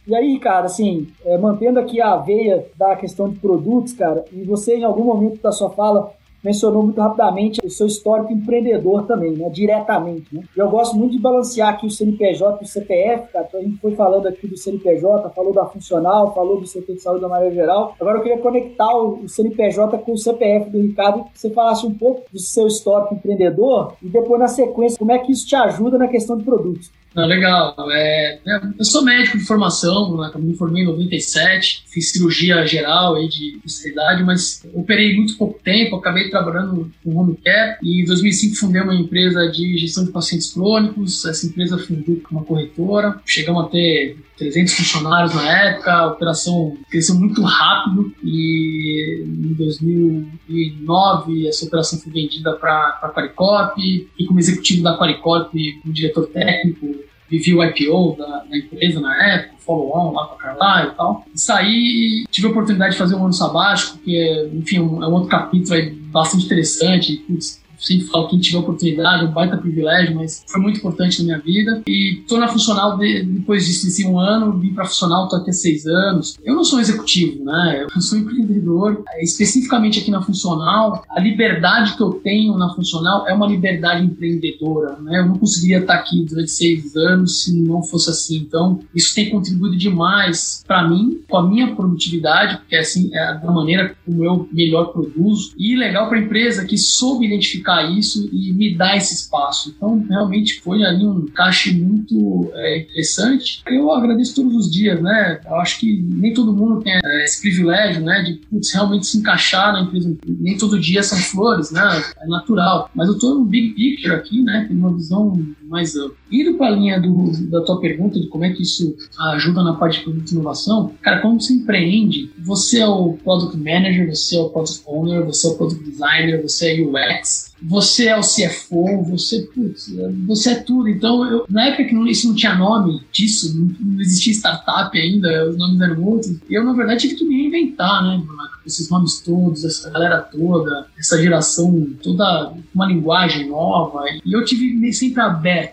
[0.07, 4.43] E aí, cara, assim, é, mantendo aqui a veia da questão de produtos, cara, e
[4.45, 6.13] você em algum momento da sua fala
[6.45, 9.49] mencionou muito rapidamente o seu histórico empreendedor também, né?
[9.49, 10.43] Diretamente, né?
[10.55, 13.47] Eu gosto muito de balancear aqui o CNPJ e o CPF, cara.
[13.49, 17.01] Então a gente foi falando aqui do CNPJ, falou da funcional, falou do setor de
[17.01, 17.97] saúde da maneira geral.
[17.99, 21.95] Agora eu queria conectar o CNPJ com o CPF do Ricardo, que você falasse um
[21.95, 25.97] pouco do seu histórico empreendedor e depois na sequência como é que isso te ajuda
[25.97, 26.93] na questão de produtos.
[27.15, 27.77] Não, legal.
[27.93, 33.15] É, é, eu sou médico de formação, né, me formei em 97, fiz cirurgia geral
[33.15, 38.05] aí de especialidade, mas operei muito pouco tempo, acabei trabalhando com home care e em
[38.05, 41.25] 2005 fundei uma empresa de gestão de pacientes crônicos.
[41.25, 47.15] Essa empresa fundou uma corretora, chegamos a ter 300 funcionários na época, a operação cresceu
[47.15, 54.83] muito rápido e em 2009 essa operação foi vendida para a Qualicorp e como executivo
[54.83, 56.97] da Qualicorp, como diretor técnico,
[57.29, 61.25] vivi o IPO da, da empresa na época, follow-on lá com a e tal.
[61.35, 65.13] E saí tive a oportunidade de fazer um ano sabático, que é, enfim, é um
[65.13, 67.17] outro capítulo aí bastante interessante.
[67.27, 71.25] Putz, sempre falo quem tiver oportunidade, é um baita privilégio, mas foi muito importante na
[71.25, 71.83] minha vida.
[71.87, 75.51] E tô na funcional de, depois disso, desse um ano, vim para funcional, tô aqui
[75.51, 76.37] há seis anos.
[76.45, 77.87] Eu não sou executivo, né?
[77.95, 79.03] Eu sou empreendedor.
[79.21, 84.97] Especificamente aqui na funcional, a liberdade que eu tenho na funcional é uma liberdade empreendedora,
[85.01, 85.21] né?
[85.21, 88.37] Eu não conseguiria estar aqui durante seis anos se não fosse assim.
[88.37, 93.51] Então, isso tem contribuído demais para mim, com a minha produtividade, porque assim é da
[93.51, 95.53] maneira como eu melhor produzo.
[95.59, 99.75] E legal para a empresa que soube identificar isso e me dar esse espaço.
[99.77, 103.63] Então, realmente foi ali um caixa muito é, interessante.
[103.67, 105.41] Eu agradeço todos os dias, né?
[105.45, 109.19] Eu acho que nem todo mundo tem é, esse privilégio, né, de putz, realmente se
[109.19, 110.17] encaixar na empresa.
[110.27, 111.83] Nem todo dia são flores, né?
[112.21, 112.91] É natural.
[112.95, 114.65] Mas eu tô no big picture aqui, né?
[114.69, 115.41] Tem uma visão
[115.75, 116.17] mais amplo.
[116.31, 118.97] Indo para a linha do, da tua pergunta de como é que isso
[119.33, 123.57] ajuda na parte de produto e inovação, cara, quando você empreende, você é o Product
[123.57, 128.09] Manager, você é o Product Owner, você é o Product Designer, você é UX, você
[128.09, 129.93] é o CFO, você, putz,
[130.27, 130.89] você é tudo.
[130.89, 134.97] Então, eu, na época que não, isso não tinha nome disso, não, não, existia startup
[134.99, 138.23] ainda, os nomes eram outros, eu, na verdade, tive que me reinventar, né?
[138.67, 144.05] Esses nomes todos, essa galera toda, essa geração toda, uma linguagem nova.
[144.25, 145.64] E eu tive sempre aberto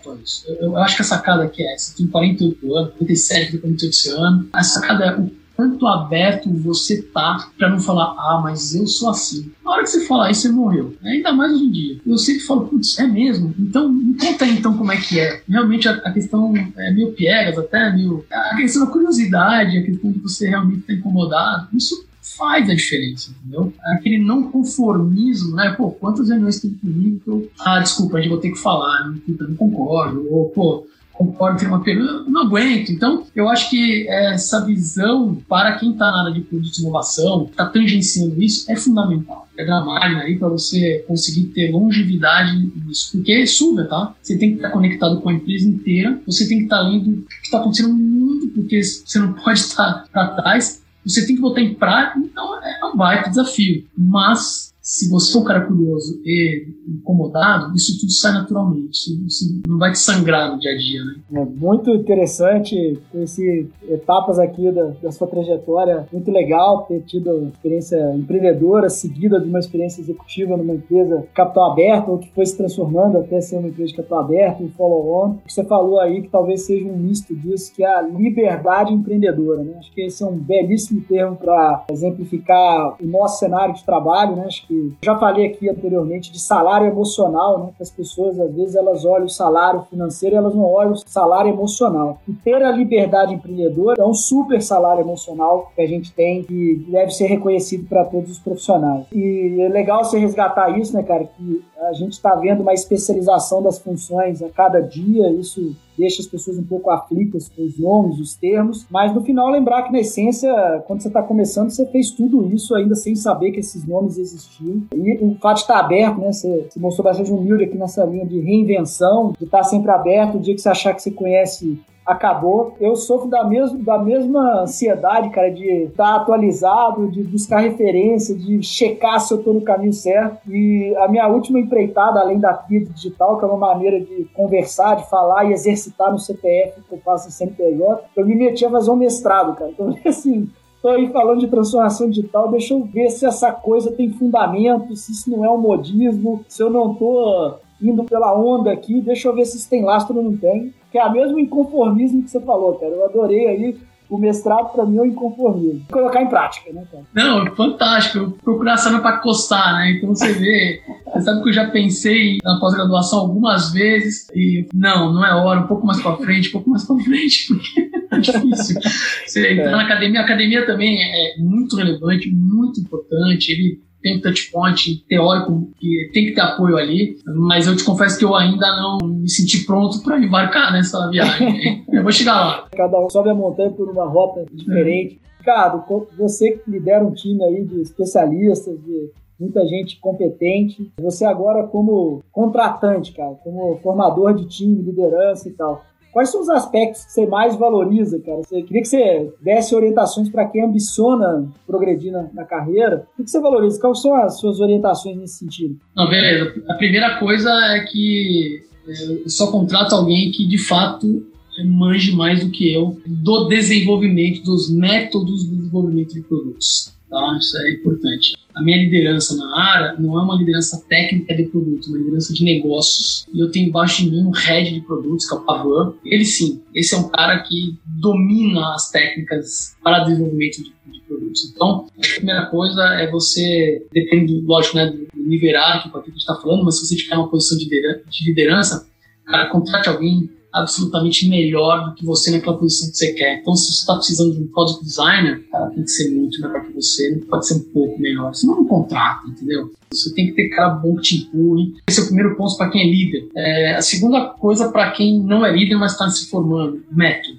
[0.46, 1.96] Eu, eu acho que a sacada aqui é essa.
[1.96, 4.46] Tenho 48 anos, 47, 48 anos.
[4.52, 9.10] A sacada é o quanto aberto você tá para não falar, ah, mas eu sou
[9.10, 9.52] assim.
[9.64, 10.96] Na hora que você falar isso, você morreu.
[11.02, 12.00] Ainda mais hoje em dia.
[12.06, 13.54] Eu sempre falo, putz, é mesmo?
[13.58, 15.42] Então, me conta aí então como é que é.
[15.48, 18.24] Realmente a, a questão é meio piegas, até meio.
[18.30, 22.74] A questão da curiosidade, a questão de você realmente estar tá incomodado, isso faz a
[22.74, 23.72] diferença, entendeu?
[23.84, 25.74] Aquele não conformismo, né?
[25.76, 27.50] Pô, quantas reuniões teve comigo que eu.
[27.60, 30.26] Ah, desculpa, gente vou ter que falar, não, não concordo.
[30.30, 32.90] Ou, pô, concordo ter uma pergunta, não aguento.
[32.90, 37.46] Então, eu acho que essa visão para quem está na área de produto de inovação,
[37.50, 39.46] está tangenciando isso, é fundamental.
[39.56, 43.10] É da máquina aí para você conseguir ter longevidade nisso.
[43.12, 44.14] Porque suga, tá?
[44.22, 47.22] Você tem que estar conectado com a empresa inteira, você tem que estar lendo o
[47.26, 50.81] que está acontecendo no mundo, porque você não pode estar para trás.
[51.04, 53.86] Você tem que botar em prática, então é um baita desafio.
[53.96, 58.90] Mas se você for um cara curioso e incomodado, isso tudo sai naturalmente.
[59.24, 61.14] Isso não vai te sangrar no dia a dia, né?
[61.34, 66.08] É muito interessante conhecer etapas aqui da, da sua trajetória.
[66.12, 72.08] Muito legal ter tido experiência empreendedora seguida de uma experiência executiva numa empresa capital aberto
[72.08, 75.38] ou que foi se transformando até ser uma empresa de capital aberto, um follow-on.
[75.46, 79.62] Você falou aí que talvez seja um misto disso, que é a liberdade empreendedora.
[79.62, 79.74] Né?
[79.78, 84.34] Acho que esse é um belíssimo termo para exemplificar o nosso cenário de trabalho.
[84.34, 84.46] Né?
[84.46, 87.70] Acho que que já falei aqui anteriormente de salário emocional, né?
[87.76, 90.96] Que as pessoas às vezes elas olham o salário financeiro e elas não olham o
[90.96, 92.18] salário emocional.
[92.26, 96.86] E ter a liberdade empreendedora é um super salário emocional que a gente tem que
[96.88, 99.06] deve ser reconhecido para todos os profissionais.
[99.12, 101.24] E é legal você resgatar isso, né, cara?
[101.24, 105.30] Que a gente está vendo uma especialização das funções a cada dia.
[105.30, 109.50] Isso deixa as pessoas um pouco aflitas com os nomes, os termos, mas no final
[109.50, 110.52] lembrar que na essência,
[110.86, 114.82] quando você está começando, você fez tudo isso ainda sem saber que esses nomes existiam.
[114.94, 116.32] E o fato de estar aberto, né?
[116.32, 120.40] Você, você mostrou bastante humilde aqui nessa linha de reinvenção, de estar sempre aberto, o
[120.40, 122.74] dia que você achar que você conhece acabou.
[122.80, 128.62] Eu sofro da, mesma da mesma ansiedade, cara, de estar atualizado, de buscar referência, de
[128.62, 130.38] checar se eu estou no caminho certo.
[130.50, 134.96] E a minha última empreitada, além da trilha digital, que é uma maneira de conversar,
[134.96, 138.70] de falar e exercitar no CPF, que eu faço em CNPJ, eu me meti a
[138.70, 139.70] fazer um mestrado, cara.
[139.70, 144.10] Então, assim, Estou aí falando de transformação digital, deixa eu ver se essa coisa tem
[144.10, 149.00] fundamento, se isso não é um modismo, se eu não estou indo pela onda aqui,
[149.00, 152.22] deixa eu ver se isso tem lastro ou não tem que é o mesmo inconformismo
[152.22, 152.92] que você falou, cara.
[152.92, 153.76] Eu adorei aí
[154.10, 155.86] o mestrado para mim é o inconformismo.
[155.90, 157.04] Colocar em prática, né, cara?
[157.14, 158.36] Não, fantástico.
[158.44, 159.92] Procurar saber para costar, né?
[159.92, 165.14] Então você vê, você sabe que eu já pensei na pós-graduação algumas vezes e não,
[165.14, 168.18] não é hora, um pouco mais para frente, um pouco mais para frente, porque é
[168.18, 168.80] difícil.
[169.26, 169.70] Você entrar é.
[169.70, 173.50] na academia, a academia também é muito relevante, muito importante.
[173.50, 178.18] Ele tem um touchpoint teórico que tem que ter apoio ali, mas eu te confesso
[178.18, 181.84] que eu ainda não me senti pronto para embarcar nessa viagem.
[181.90, 182.68] eu vou chegar lá.
[182.72, 185.20] Cada um sobe a montanha por uma rota diferente.
[185.24, 185.38] É.
[185.38, 185.84] Ricardo,
[186.16, 192.22] você que lidera um time aí de especialistas, de muita gente competente, você agora como
[192.30, 195.84] contratante, cara, como formador de time, liderança e tal.
[196.12, 198.42] Quais são os aspectos que você mais valoriza, cara?
[198.52, 203.06] Eu queria que você desse orientações para quem ambiciona progredir na, na, carreira.
[203.18, 203.80] O que você valoriza?
[203.80, 205.78] Quais são as suas orientações nesse sentido?
[205.96, 206.52] Não, beleza.
[206.68, 211.26] A primeira coisa é que eu só contrato alguém que de fato
[211.64, 216.92] manje mais do que eu do desenvolvimento, dos métodos do desenvolvimento de produtos.
[217.12, 217.36] Tá?
[217.38, 221.86] Isso é importante a minha liderança na área não é uma liderança técnica de produto,
[221.86, 223.26] é uma liderança de negócios.
[223.32, 225.94] E eu tenho embaixo de mim um head de produtos, que é o Pavan.
[226.04, 231.50] Ele sim, esse é um cara que domina as técnicas para desenvolvimento de, de produtos.
[231.50, 236.20] Então, a primeira coisa é você, depende, lógico, né, do nível hierárquico que a gente
[236.20, 238.86] está falando, mas se você tiver uma posição de liderança,
[239.24, 243.40] cara, contrate alguém absolutamente melhor do que você naquela posição que você quer.
[243.40, 246.64] Então, se você está precisando de um product designer, cara, tem que ser muito melhor
[246.66, 248.34] que você, pode ser um pouco melhor.
[248.34, 249.72] Senão não contrata, entendeu?
[249.92, 251.74] Você tem que ter cara bom que te empurre.
[251.88, 253.28] Esse é o primeiro ponto para quem é líder.
[253.34, 257.38] É, a segunda coisa para quem não é líder, mas está se formando, método.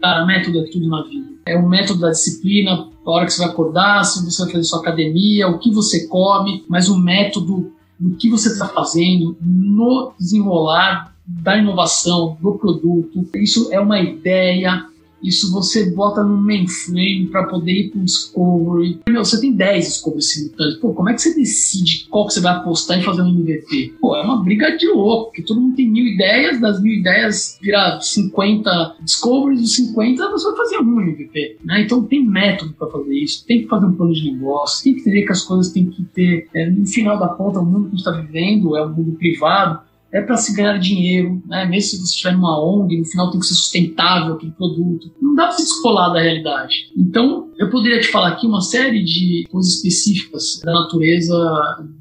[0.00, 1.28] Cara, método é tudo na vida.
[1.46, 4.64] É o método da disciplina, a hora que você vai acordar, se você vai fazer
[4.64, 10.12] sua academia, o que você come, mas o método do que você está fazendo no
[10.18, 13.26] desenrolar da inovação, do produto.
[13.34, 14.86] Isso é uma ideia,
[15.24, 19.00] isso você bota no mainframe para poder ir para um discovery.
[19.08, 20.76] Meu, você tem 10 discoveries simultâneos.
[20.76, 23.94] Pô, como é que você decide qual que você vai apostar em fazer um MVP?
[23.98, 27.58] Pô, é uma briga de louco, porque todo mundo tem mil ideias, das mil ideias
[27.62, 31.56] virar 50 discoveries, dos 50 você vai fazer um MVP.
[31.64, 31.80] Né?
[31.80, 35.00] Então tem método para fazer isso, tem que fazer um plano de negócio, tem que
[35.00, 37.86] entender que as coisas têm que ter, é, no final da conta, o mundo que
[37.86, 39.80] a gente está vivendo é um mundo privado,
[40.14, 41.64] é para se ganhar dinheiro, né?
[41.64, 45.10] mesmo se você estiver numa ONG, no final tem que ser sustentável aquele produto.
[45.20, 46.88] Não dá para se descolar da realidade.
[46.96, 51.36] Então, eu poderia te falar aqui uma série de coisas específicas da natureza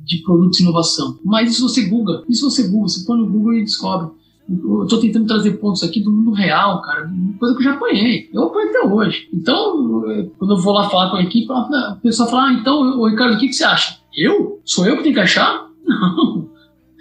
[0.05, 1.17] de produtos e inovação.
[1.25, 4.11] Mas isso você Google, isso você Google, você põe no Google e descobre.
[4.47, 8.29] Eu estou tentando trazer pontos aqui do mundo real, cara, coisa que eu já apanhei.
[8.31, 9.29] Eu apanhei até hoje.
[9.33, 10.03] Então,
[10.37, 13.39] quando eu vou lá falar com a equipe, o pessoal fala: ah, então, Ricardo, o
[13.39, 13.97] que, que você acha?
[14.15, 14.61] Eu?
[14.65, 15.62] Sou eu que tenho que achar?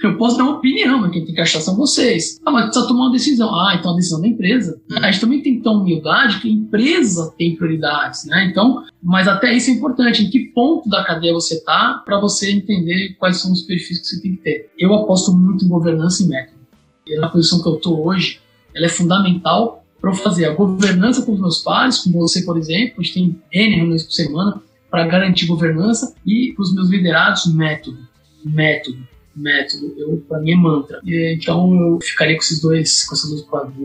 [0.03, 2.41] Eu posso dar uma opinião, mas quem tem que achar são vocês.
[2.45, 3.55] Ah, mas precisa tomar uma decisão.
[3.55, 4.81] Ah, então a decisão da empresa.
[4.91, 8.49] A gente também tem que ter humildade que a empresa tem prioridades, né?
[8.51, 10.25] Então, mas até isso é importante.
[10.25, 14.07] Em que ponto da cadeia você está para você entender quais são os perfis que
[14.07, 14.71] você tem que ter.
[14.77, 16.59] Eu aposto muito em governança e método.
[17.07, 18.41] E na posição que eu estou hoje,
[18.75, 22.59] ela é fundamental para eu fazer a governança com os meus pares, com você, por
[22.59, 22.95] exemplo.
[22.99, 24.61] A gente tem N reuniões por semana
[24.91, 27.99] para garantir governança e para os meus liderados, método.
[28.45, 29.95] Método método.
[29.97, 31.01] Eu, pra mim é mantra.
[31.05, 33.77] E, então eu ficaria com esses dois, com essas duas palavras.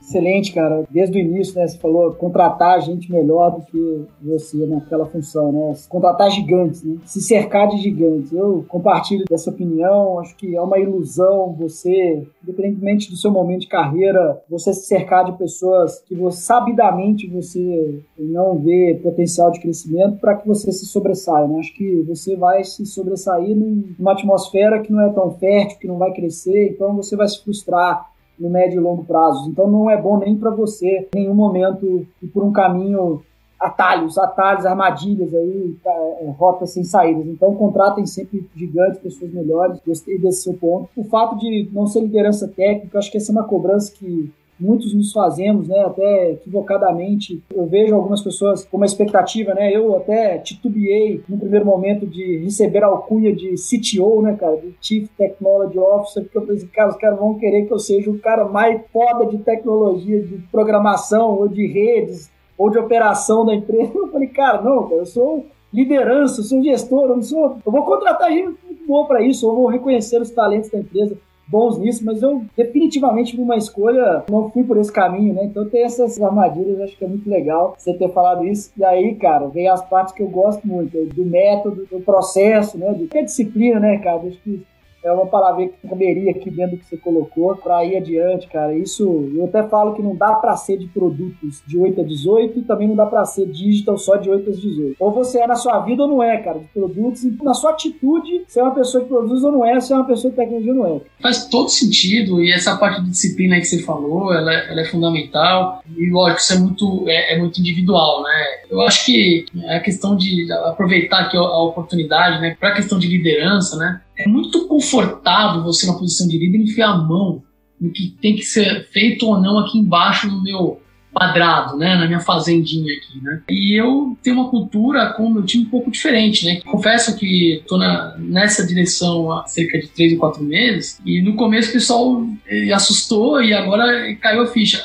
[0.00, 0.84] Excelente, cara.
[0.90, 5.74] Desde o início, né, você falou contratar gente melhor do que você naquela função, né?
[5.88, 6.96] Contratar gigantes, né?
[7.04, 8.32] Se cercar de gigantes.
[8.32, 10.18] Eu compartilho dessa opinião.
[10.18, 15.24] Acho que é uma ilusão você, independentemente do seu momento de carreira, você se cercar
[15.24, 20.86] de pessoas que você, sabidamente você não vê potencial de crescimento para que você se
[20.86, 21.58] sobressaia, né?
[21.58, 25.98] Acho que você vai se sobressair numa atmosfera que não é tão fértil, que não
[25.98, 29.48] vai crescer, então você vai se frustrar no médio e longo prazo.
[29.48, 33.22] Então não é bom nem para você, em nenhum momento, ir por um caminho
[33.58, 37.26] atalhos, atalhos, armadilhas aí, tá, é, rotas sem saídas.
[37.26, 39.80] Então contratem sempre gigantes, pessoas melhores.
[39.86, 40.88] Gostei desse seu ponto.
[40.96, 44.94] O fato de não ser liderança técnica, acho que essa é uma cobrança que muitos
[44.94, 47.42] nos fazemos, né, até equivocadamente.
[47.54, 52.38] Eu vejo algumas pessoas com uma expectativa, né, eu até titubeei no primeiro momento de
[52.38, 56.90] receber a alcunha de CTO, né, cara, de Chief Technology Officer, porque eu pensei, cara,
[56.90, 61.38] os caras vão querer que eu seja o cara mais foda de tecnologia, de programação
[61.38, 63.92] ou de redes ou de operação da empresa.
[63.98, 67.56] Eu falei, cara, não, cara, eu sou liderança, eu sou gestor, eu não sou.
[67.66, 71.18] Eu vou contratar gente muito boa para isso, eu vou reconhecer os talentos da empresa
[71.46, 75.44] bons nisso, mas eu definitivamente numa escolha não fui por esse caminho, né?
[75.44, 78.70] Então tem essas armadilhas, acho que é muito legal você ter falado isso.
[78.76, 82.92] E aí, cara, vem as partes que eu gosto muito, do método, do processo, né?
[82.92, 84.22] De que é disciplina, né, cara?
[84.26, 84.64] Acho que
[85.04, 88.76] é uma palavra que caberia aqui dentro que você colocou para ir adiante, cara.
[88.76, 92.58] Isso, eu até falo que não dá para ser de produtos de 8 a 18
[92.58, 94.96] e também não dá para ser digital só de 8 a 18.
[94.98, 97.22] Ou você é na sua vida ou não é, cara, de produtos.
[97.42, 100.06] Na sua atitude, se é uma pessoa que produz ou não é, se é uma
[100.06, 101.00] pessoa de tecnologia ou não é.
[101.20, 104.84] Faz todo sentido e essa parte de disciplina que você falou, ela, é, ela é
[104.86, 105.82] fundamental.
[105.96, 108.44] E lógico, isso é muito, é, é muito individual, né?
[108.70, 113.06] Eu acho que a questão de aproveitar aqui a oportunidade, né, para a questão de
[113.06, 114.00] liderança, né?
[114.16, 117.42] É muito confortável você, na posição de líder, enfiar a mão
[117.80, 120.80] no que tem que ser feito ou não aqui embaixo no meu
[121.12, 123.40] quadrado, né, na minha fazendinha aqui, né?
[123.48, 126.60] E eu tenho uma cultura com o meu time um pouco diferente, né?
[126.62, 127.78] Confesso que estou
[128.18, 132.72] nessa direção há cerca de três ou quatro meses e no começo o pessoal eh,
[132.72, 134.82] assustou e agora caiu a ficha.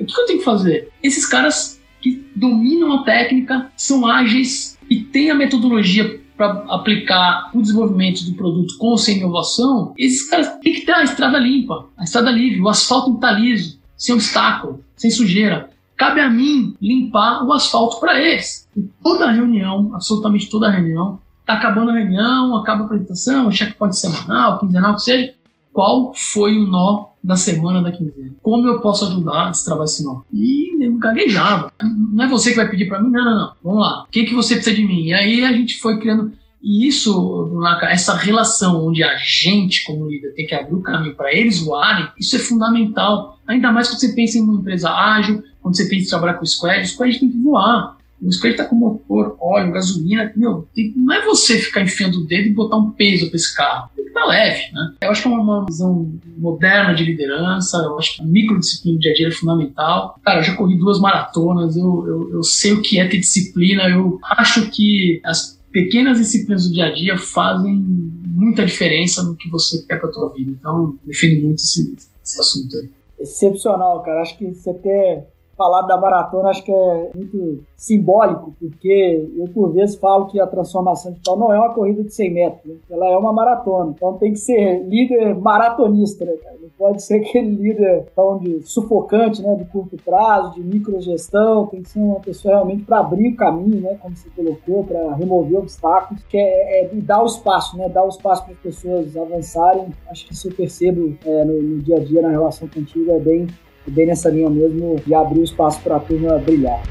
[0.00, 0.88] O que eu tenho que fazer?
[1.02, 7.60] Esses caras que dominam a técnica, são ágeis e têm a metodologia para aplicar o
[7.60, 11.86] desenvolvimento do produto com ou sem inovação, esses caras têm que ter a estrada limpa,
[11.96, 15.70] a estrada livre, o asfalto está liso, sem obstáculo, sem sujeira.
[15.96, 18.68] Cabe a mim limpar o asfalto para eles.
[18.76, 23.96] E toda reunião, absolutamente toda reunião, está acabando a reunião, acaba a apresentação, o checkpoint
[23.96, 25.34] semanal, quinzenal, que seja,
[25.72, 28.34] qual foi o nó da semana da quinzena?
[28.42, 30.22] Como eu posso ajudar a destravar esse nó?
[30.32, 31.72] E eu gaguejava.
[31.82, 33.52] Não é você que vai pedir para mim, não, não, não.
[33.62, 34.02] Vamos lá.
[34.02, 35.04] O que, que você precisa de mim?
[35.04, 36.32] E aí a gente foi criando.
[36.62, 37.50] E isso,
[37.82, 42.08] essa relação onde a gente, como líder, tem que abrir o caminho para eles voarem,
[42.18, 43.40] isso é fundamental.
[43.48, 46.44] Ainda mais quando você pensa em uma empresa ágil, quando você pensa em trabalhar com
[46.44, 47.96] o squad, o squad tem que voar.
[48.22, 50.32] O squad está com motor, óleo, gasolina.
[50.36, 53.54] Meu, tem, não é você ficar enfiando o dedo e botar um peso para esse
[53.54, 54.94] carro tá leve, né?
[55.00, 59.00] Eu acho que é uma visão moderna de liderança, eu acho que a microdisciplina do
[59.00, 60.20] dia a dia é fundamental.
[60.22, 63.88] Cara, eu já corri duas maratonas, eu, eu, eu sei o que é ter disciplina,
[63.88, 67.82] eu acho que as pequenas disciplinas do dia a dia fazem
[68.26, 70.50] muita diferença no que você quer para a tua vida.
[70.50, 72.90] Então, defendo muito esse, esse assunto aí.
[73.18, 74.20] Excepcional, cara.
[74.20, 75.24] Acho que você ter
[75.62, 80.46] falado da maratona acho que é muito simbólico, porque eu por vezes falo que a
[80.46, 82.74] transformação digital não é uma corrida de 100 metros, né?
[82.90, 83.92] ela é uma maratona.
[83.94, 86.56] Então tem que ser líder maratonista, né, cara?
[86.60, 91.82] Não pode ser aquele líder tão de sufocante, né, de curto prazo, de microgestão, tem
[91.82, 95.58] que ser uma pessoa realmente para abrir o caminho, né, como você colocou, para remover
[95.58, 99.86] obstáculos, que é, é, dar o espaço, né, dar o espaço para as pessoas avançarem.
[100.10, 103.20] Acho que isso eu percebo é, no, no dia a dia, na relação contigo, é
[103.20, 103.46] bem
[103.86, 106.82] bem nessa linha mesmo de abrir o espaço para a turma brilhar.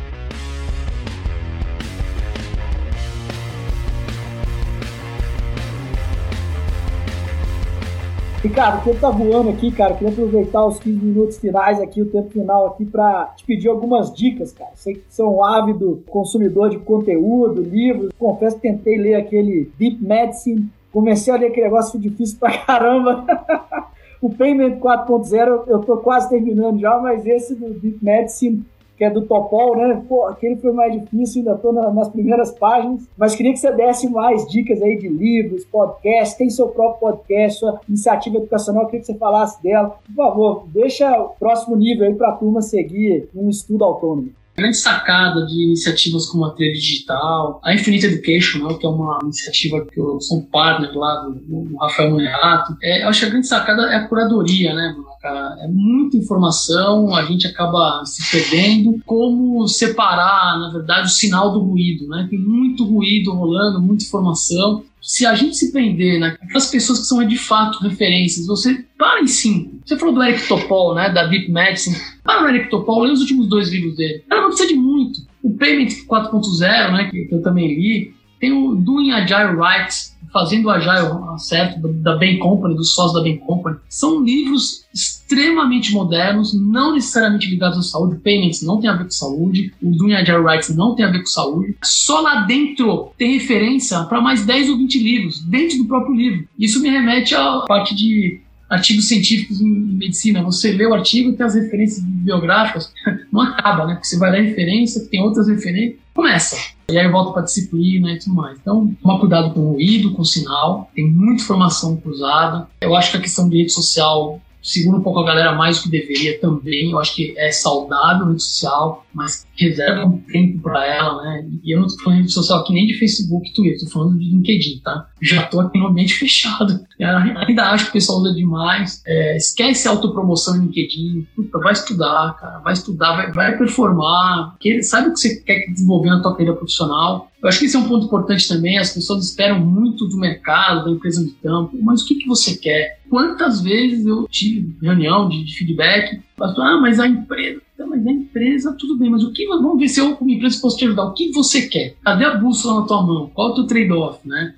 [8.44, 9.94] Ricardo, o tempo tá voando aqui, cara.
[9.94, 14.12] Queria aproveitar os 15 minutos finais aqui, o tempo final aqui, para te pedir algumas
[14.12, 14.72] dicas, cara.
[14.74, 18.12] Sei que você é um ávido consumidor de conteúdo, livros.
[18.18, 20.68] Confesso que tentei ler aquele Deep Medicine.
[20.92, 23.26] Comecei a ler aquele negócio difícil pra caramba.
[24.22, 28.64] O Payment 4.0 eu estou quase terminando já, mas esse do Deep Medicine,
[28.96, 30.04] que é do Topol, né?
[30.08, 33.10] Pô, aquele foi mais difícil, ainda estou na, nas primeiras páginas.
[33.18, 37.60] Mas queria que você desse mais dicas aí de livros, podcasts, tem seu próprio podcast,
[37.60, 39.98] sua iniciativa educacional, queria que você falasse dela.
[40.06, 44.30] Por favor, deixa o próximo nível aí para a turma seguir um estudo autônomo
[44.62, 49.20] grande sacada de iniciativas como a Trilha Digital, a Infinite Education, né, que é uma
[49.24, 53.26] iniciativa que eu sou um partner lá do, do Rafael Munerato, é, eu acho que
[53.26, 55.56] a grande sacada é a curadoria, né, cara?
[55.62, 59.00] É muita informação, a gente acaba se perdendo.
[59.06, 62.28] Como separar, na verdade, o sinal do ruído, né?
[62.30, 67.26] Tem muito ruído rolando, muita informação se a gente se prender naquelas pessoas que são
[67.26, 69.80] de fato referências, você para em cinco.
[69.84, 71.96] Você falou do Eric Topol, né, da Deep Medicine.
[72.24, 74.24] Para no Eric Topol, lê os últimos dois livros dele.
[74.30, 75.22] Ela não precisa de muito.
[75.42, 80.70] O Payment 4.0, né, que, eu também li, tem o Doing Agile Right, Fazendo o
[80.70, 83.78] Agile certo, da Bain Company, dos sócios da Bain Company.
[83.90, 88.20] São livros extremamente modernos, não necessariamente ligados à saúde.
[88.24, 91.20] Payments não tem a ver com saúde, o Doing Agile Rights não tem a ver
[91.20, 91.76] com saúde.
[91.84, 96.48] Só lá dentro tem referência para mais 10 ou 20 livros, dentro do próprio livro.
[96.60, 100.42] Isso me remete à parte de artigos científicos em, medicina.
[100.44, 102.92] Você lê o artigo e tem as referências bibliográficas,
[103.32, 103.94] não acaba, né?
[103.96, 106.56] Porque você vai ler referência, tem outras referências, começa.
[106.92, 108.58] E aí volta para disciplina e tudo mais.
[108.60, 110.90] Então, tomar cuidado com o ruído, com o sinal.
[110.94, 112.68] Tem muita informação cruzada.
[112.82, 115.84] Eu acho que a questão de rede social segura um pouco a galera mais do
[115.84, 116.92] que deveria também.
[116.92, 121.50] Eu acho que é saudável a rede social, mas reserva um tempo para ela, né?
[121.64, 124.18] E eu não tô falando de rede social aqui nem de Facebook, Twitter, tô falando
[124.18, 125.08] de LinkedIn, tá?
[125.22, 126.80] Já tô aqui no ambiente fechado.
[127.00, 129.02] Eu ainda acho que o pessoal usa demais.
[129.06, 131.28] É, esquece a autopromoção no LinkedIn.
[131.36, 132.60] Puta, vai estudar, cara.
[132.60, 134.56] Vai estudar, vai, vai performar.
[134.84, 137.32] Sabe o que você quer desenvolver na tua carreira profissional.
[137.42, 138.78] Eu acho que esse é um ponto importante também.
[138.78, 141.76] As pessoas esperam muito do mercado, da empresa de campo.
[141.82, 143.00] Mas o que, que você quer?
[143.10, 146.22] Quantas vezes eu tive reunião de, de feedback?
[146.42, 149.88] Ah, mas a empresa então, mas a empresa, tudo bem, mas o que vamos ver
[149.88, 151.06] se eu, como empresa, posso te ajudar?
[151.06, 151.96] O que você quer?
[152.04, 153.32] Cadê a bússola na tua mão?
[153.34, 154.54] Qual é o teu trade-off, né?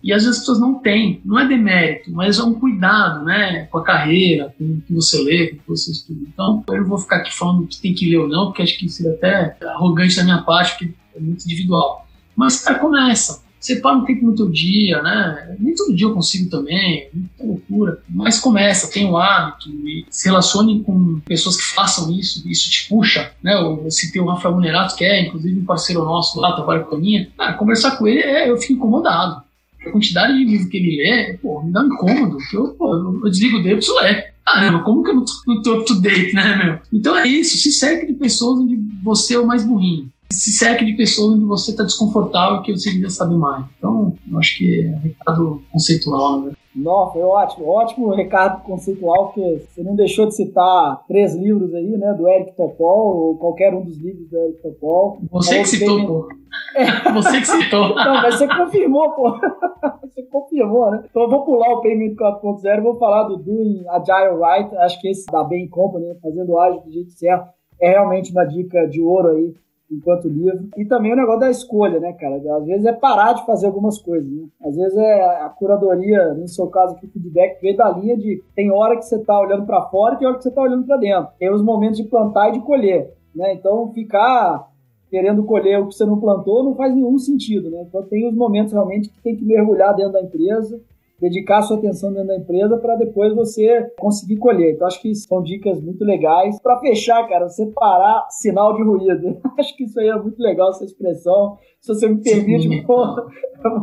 [0.00, 3.64] E às vezes as pessoas não têm, não é demérito, mas é um cuidado, né,
[3.64, 6.20] com a carreira, com o que você lê, com o que você estuda.
[6.32, 8.78] Então, eu não vou ficar aqui falando que tem que ler ou não, porque acho
[8.78, 12.06] que seria até arrogante da minha parte, porque é muito individual.
[12.36, 15.56] Mas, cara, começa separa um tempo no teu dia, né?
[15.58, 18.02] Nem todo dia eu consigo também, muita loucura.
[18.08, 22.88] Mas começa, tem o hábito e se relacione com pessoas que façam isso, isso te
[22.88, 23.54] puxa, né?
[23.54, 26.98] Eu citei o Rafael Munerato, que é inclusive um parceiro nosso lá, trabalha com a
[26.98, 27.28] minha.
[27.38, 29.42] Ah, conversar com ele, é, eu fico incomodado.
[29.86, 32.94] A quantidade de livro que ele lê, pô, me dá um incômodo, que eu, pô,
[33.24, 34.34] eu desligo dele e preciso ler.
[34.44, 36.78] Caramba, como que eu não tô, não tô up to date, né, meu?
[36.92, 40.84] Então é isso, se cerque de pessoas onde você é o mais burrinho se cerque
[40.84, 43.64] de pessoas onde você está desconfortável que você devia saber mais.
[43.78, 46.52] Então, eu acho que é um recado conceitual, né?
[46.76, 51.96] Nossa, foi ótimo, ótimo recado conceitual, porque você não deixou de citar três livros aí,
[51.96, 55.18] né, do Eric Topol, ou qualquer um dos livros do Eric Topol.
[55.32, 56.28] Você que citou, pô.
[56.76, 57.12] É.
[57.12, 57.94] Você que citou.
[57.96, 59.38] Não, mas você confirmou, pô.
[60.02, 61.04] Você confirmou, né?
[61.08, 65.08] Então eu vou pular o Payment 4.0, vou falar do Doing Agile Right, acho que
[65.08, 67.48] esse da Bain Company, fazendo ágil do jeito certo,
[67.80, 69.54] é realmente uma dica de ouro aí
[69.90, 70.68] enquanto livro.
[70.76, 72.36] E também o negócio da escolha, né, cara?
[72.36, 74.46] Às vezes é parar de fazer algumas coisas, né?
[74.62, 78.42] Às vezes é a curadoria, no seu caso aqui, o feedback veio da linha de
[78.54, 80.86] tem hora que você tá olhando para fora e tem hora que você tá olhando
[80.86, 81.30] para dentro.
[81.38, 83.54] Tem os momentos de plantar e de colher, né?
[83.54, 84.68] Então ficar
[85.10, 87.84] querendo colher o que você não plantou não faz nenhum sentido, né?
[87.88, 90.78] Então tem os momentos realmente que tem que mergulhar dentro da empresa
[91.20, 94.74] dedicar sua atenção dentro da empresa para depois você conseguir colher.
[94.74, 96.60] Então, acho que são dicas muito legais.
[96.60, 99.38] Para fechar, cara, separar sinal de ruído.
[99.58, 101.56] acho que isso aí é muito legal, essa expressão.
[101.80, 103.06] Se você me permite, vou,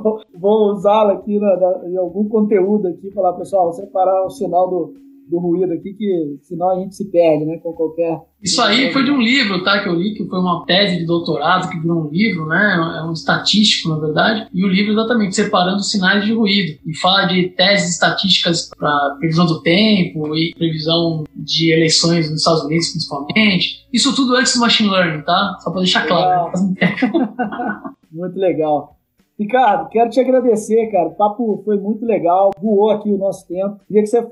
[0.03, 4.69] vou, vou usá-la aqui na, na, em algum conteúdo aqui, falar, pessoal, separar o sinal
[4.69, 4.93] do,
[5.29, 7.57] do ruído aqui, que senão a gente se perde, né?
[7.57, 8.21] Com qualquer.
[8.41, 9.81] Isso aí foi de um livro, tá?
[9.81, 12.99] Que eu li, que foi uma tese de doutorado que virou um livro, né?
[12.99, 14.47] É um estatístico, na verdade.
[14.53, 16.79] E o livro, exatamente, separando sinais de ruído.
[16.85, 22.63] E fala de teses estatísticas para previsão do tempo e previsão de eleições nos Estados
[22.63, 23.85] Unidos, principalmente.
[23.91, 25.57] Isso tudo antes do machine learning, tá?
[25.59, 26.51] Só para deixar claro.
[28.11, 28.95] Muito legal.
[29.37, 31.09] Ricardo, quero te agradecer, cara.
[31.09, 33.81] O papo foi muito legal, voou aqui o nosso tempo.
[33.85, 34.25] Queria que você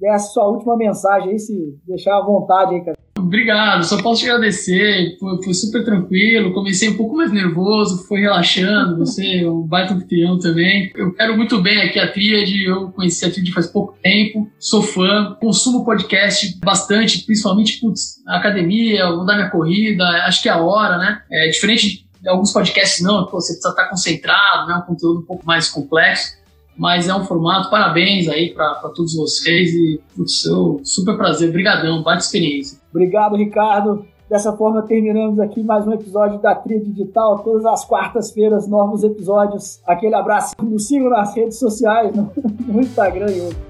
[0.00, 2.98] desse sua última mensagem aí, se deixar à vontade aí, cara.
[3.18, 5.16] Obrigado, só posso te agradecer.
[5.20, 6.54] Foi, foi, super tranquilo.
[6.54, 8.98] Comecei um pouco mais nervoso, foi relaxando.
[9.04, 10.90] Você é um baita anfitrião também.
[10.96, 12.64] Eu quero muito bem aqui a Tríade.
[12.64, 14.50] Eu conheci a Tríade faz pouco tempo.
[14.58, 20.04] Sou fã, consumo podcast bastante, principalmente putz, na academia, vou dar minha corrida.
[20.24, 21.22] Acho que é a hora, né?
[21.30, 24.74] É diferente alguns podcasts não, pô, você precisa estar concentrado, né?
[24.76, 26.36] Um conteúdo um pouco mais complexo,
[26.76, 32.02] mas é um formato, parabéns aí para todos vocês e putz, seu super prazer, brigadão,
[32.02, 32.78] baita experiência.
[32.90, 34.04] Obrigado, Ricardo.
[34.30, 37.40] Dessa forma, terminamos aqui mais um episódio da Tria Digital.
[37.40, 39.80] Todas as quartas-feiras, novos episódios.
[39.84, 40.54] Aquele abraço.
[40.62, 42.30] Nos sigam nas redes sociais, no,
[42.80, 43.69] Instagram e outros.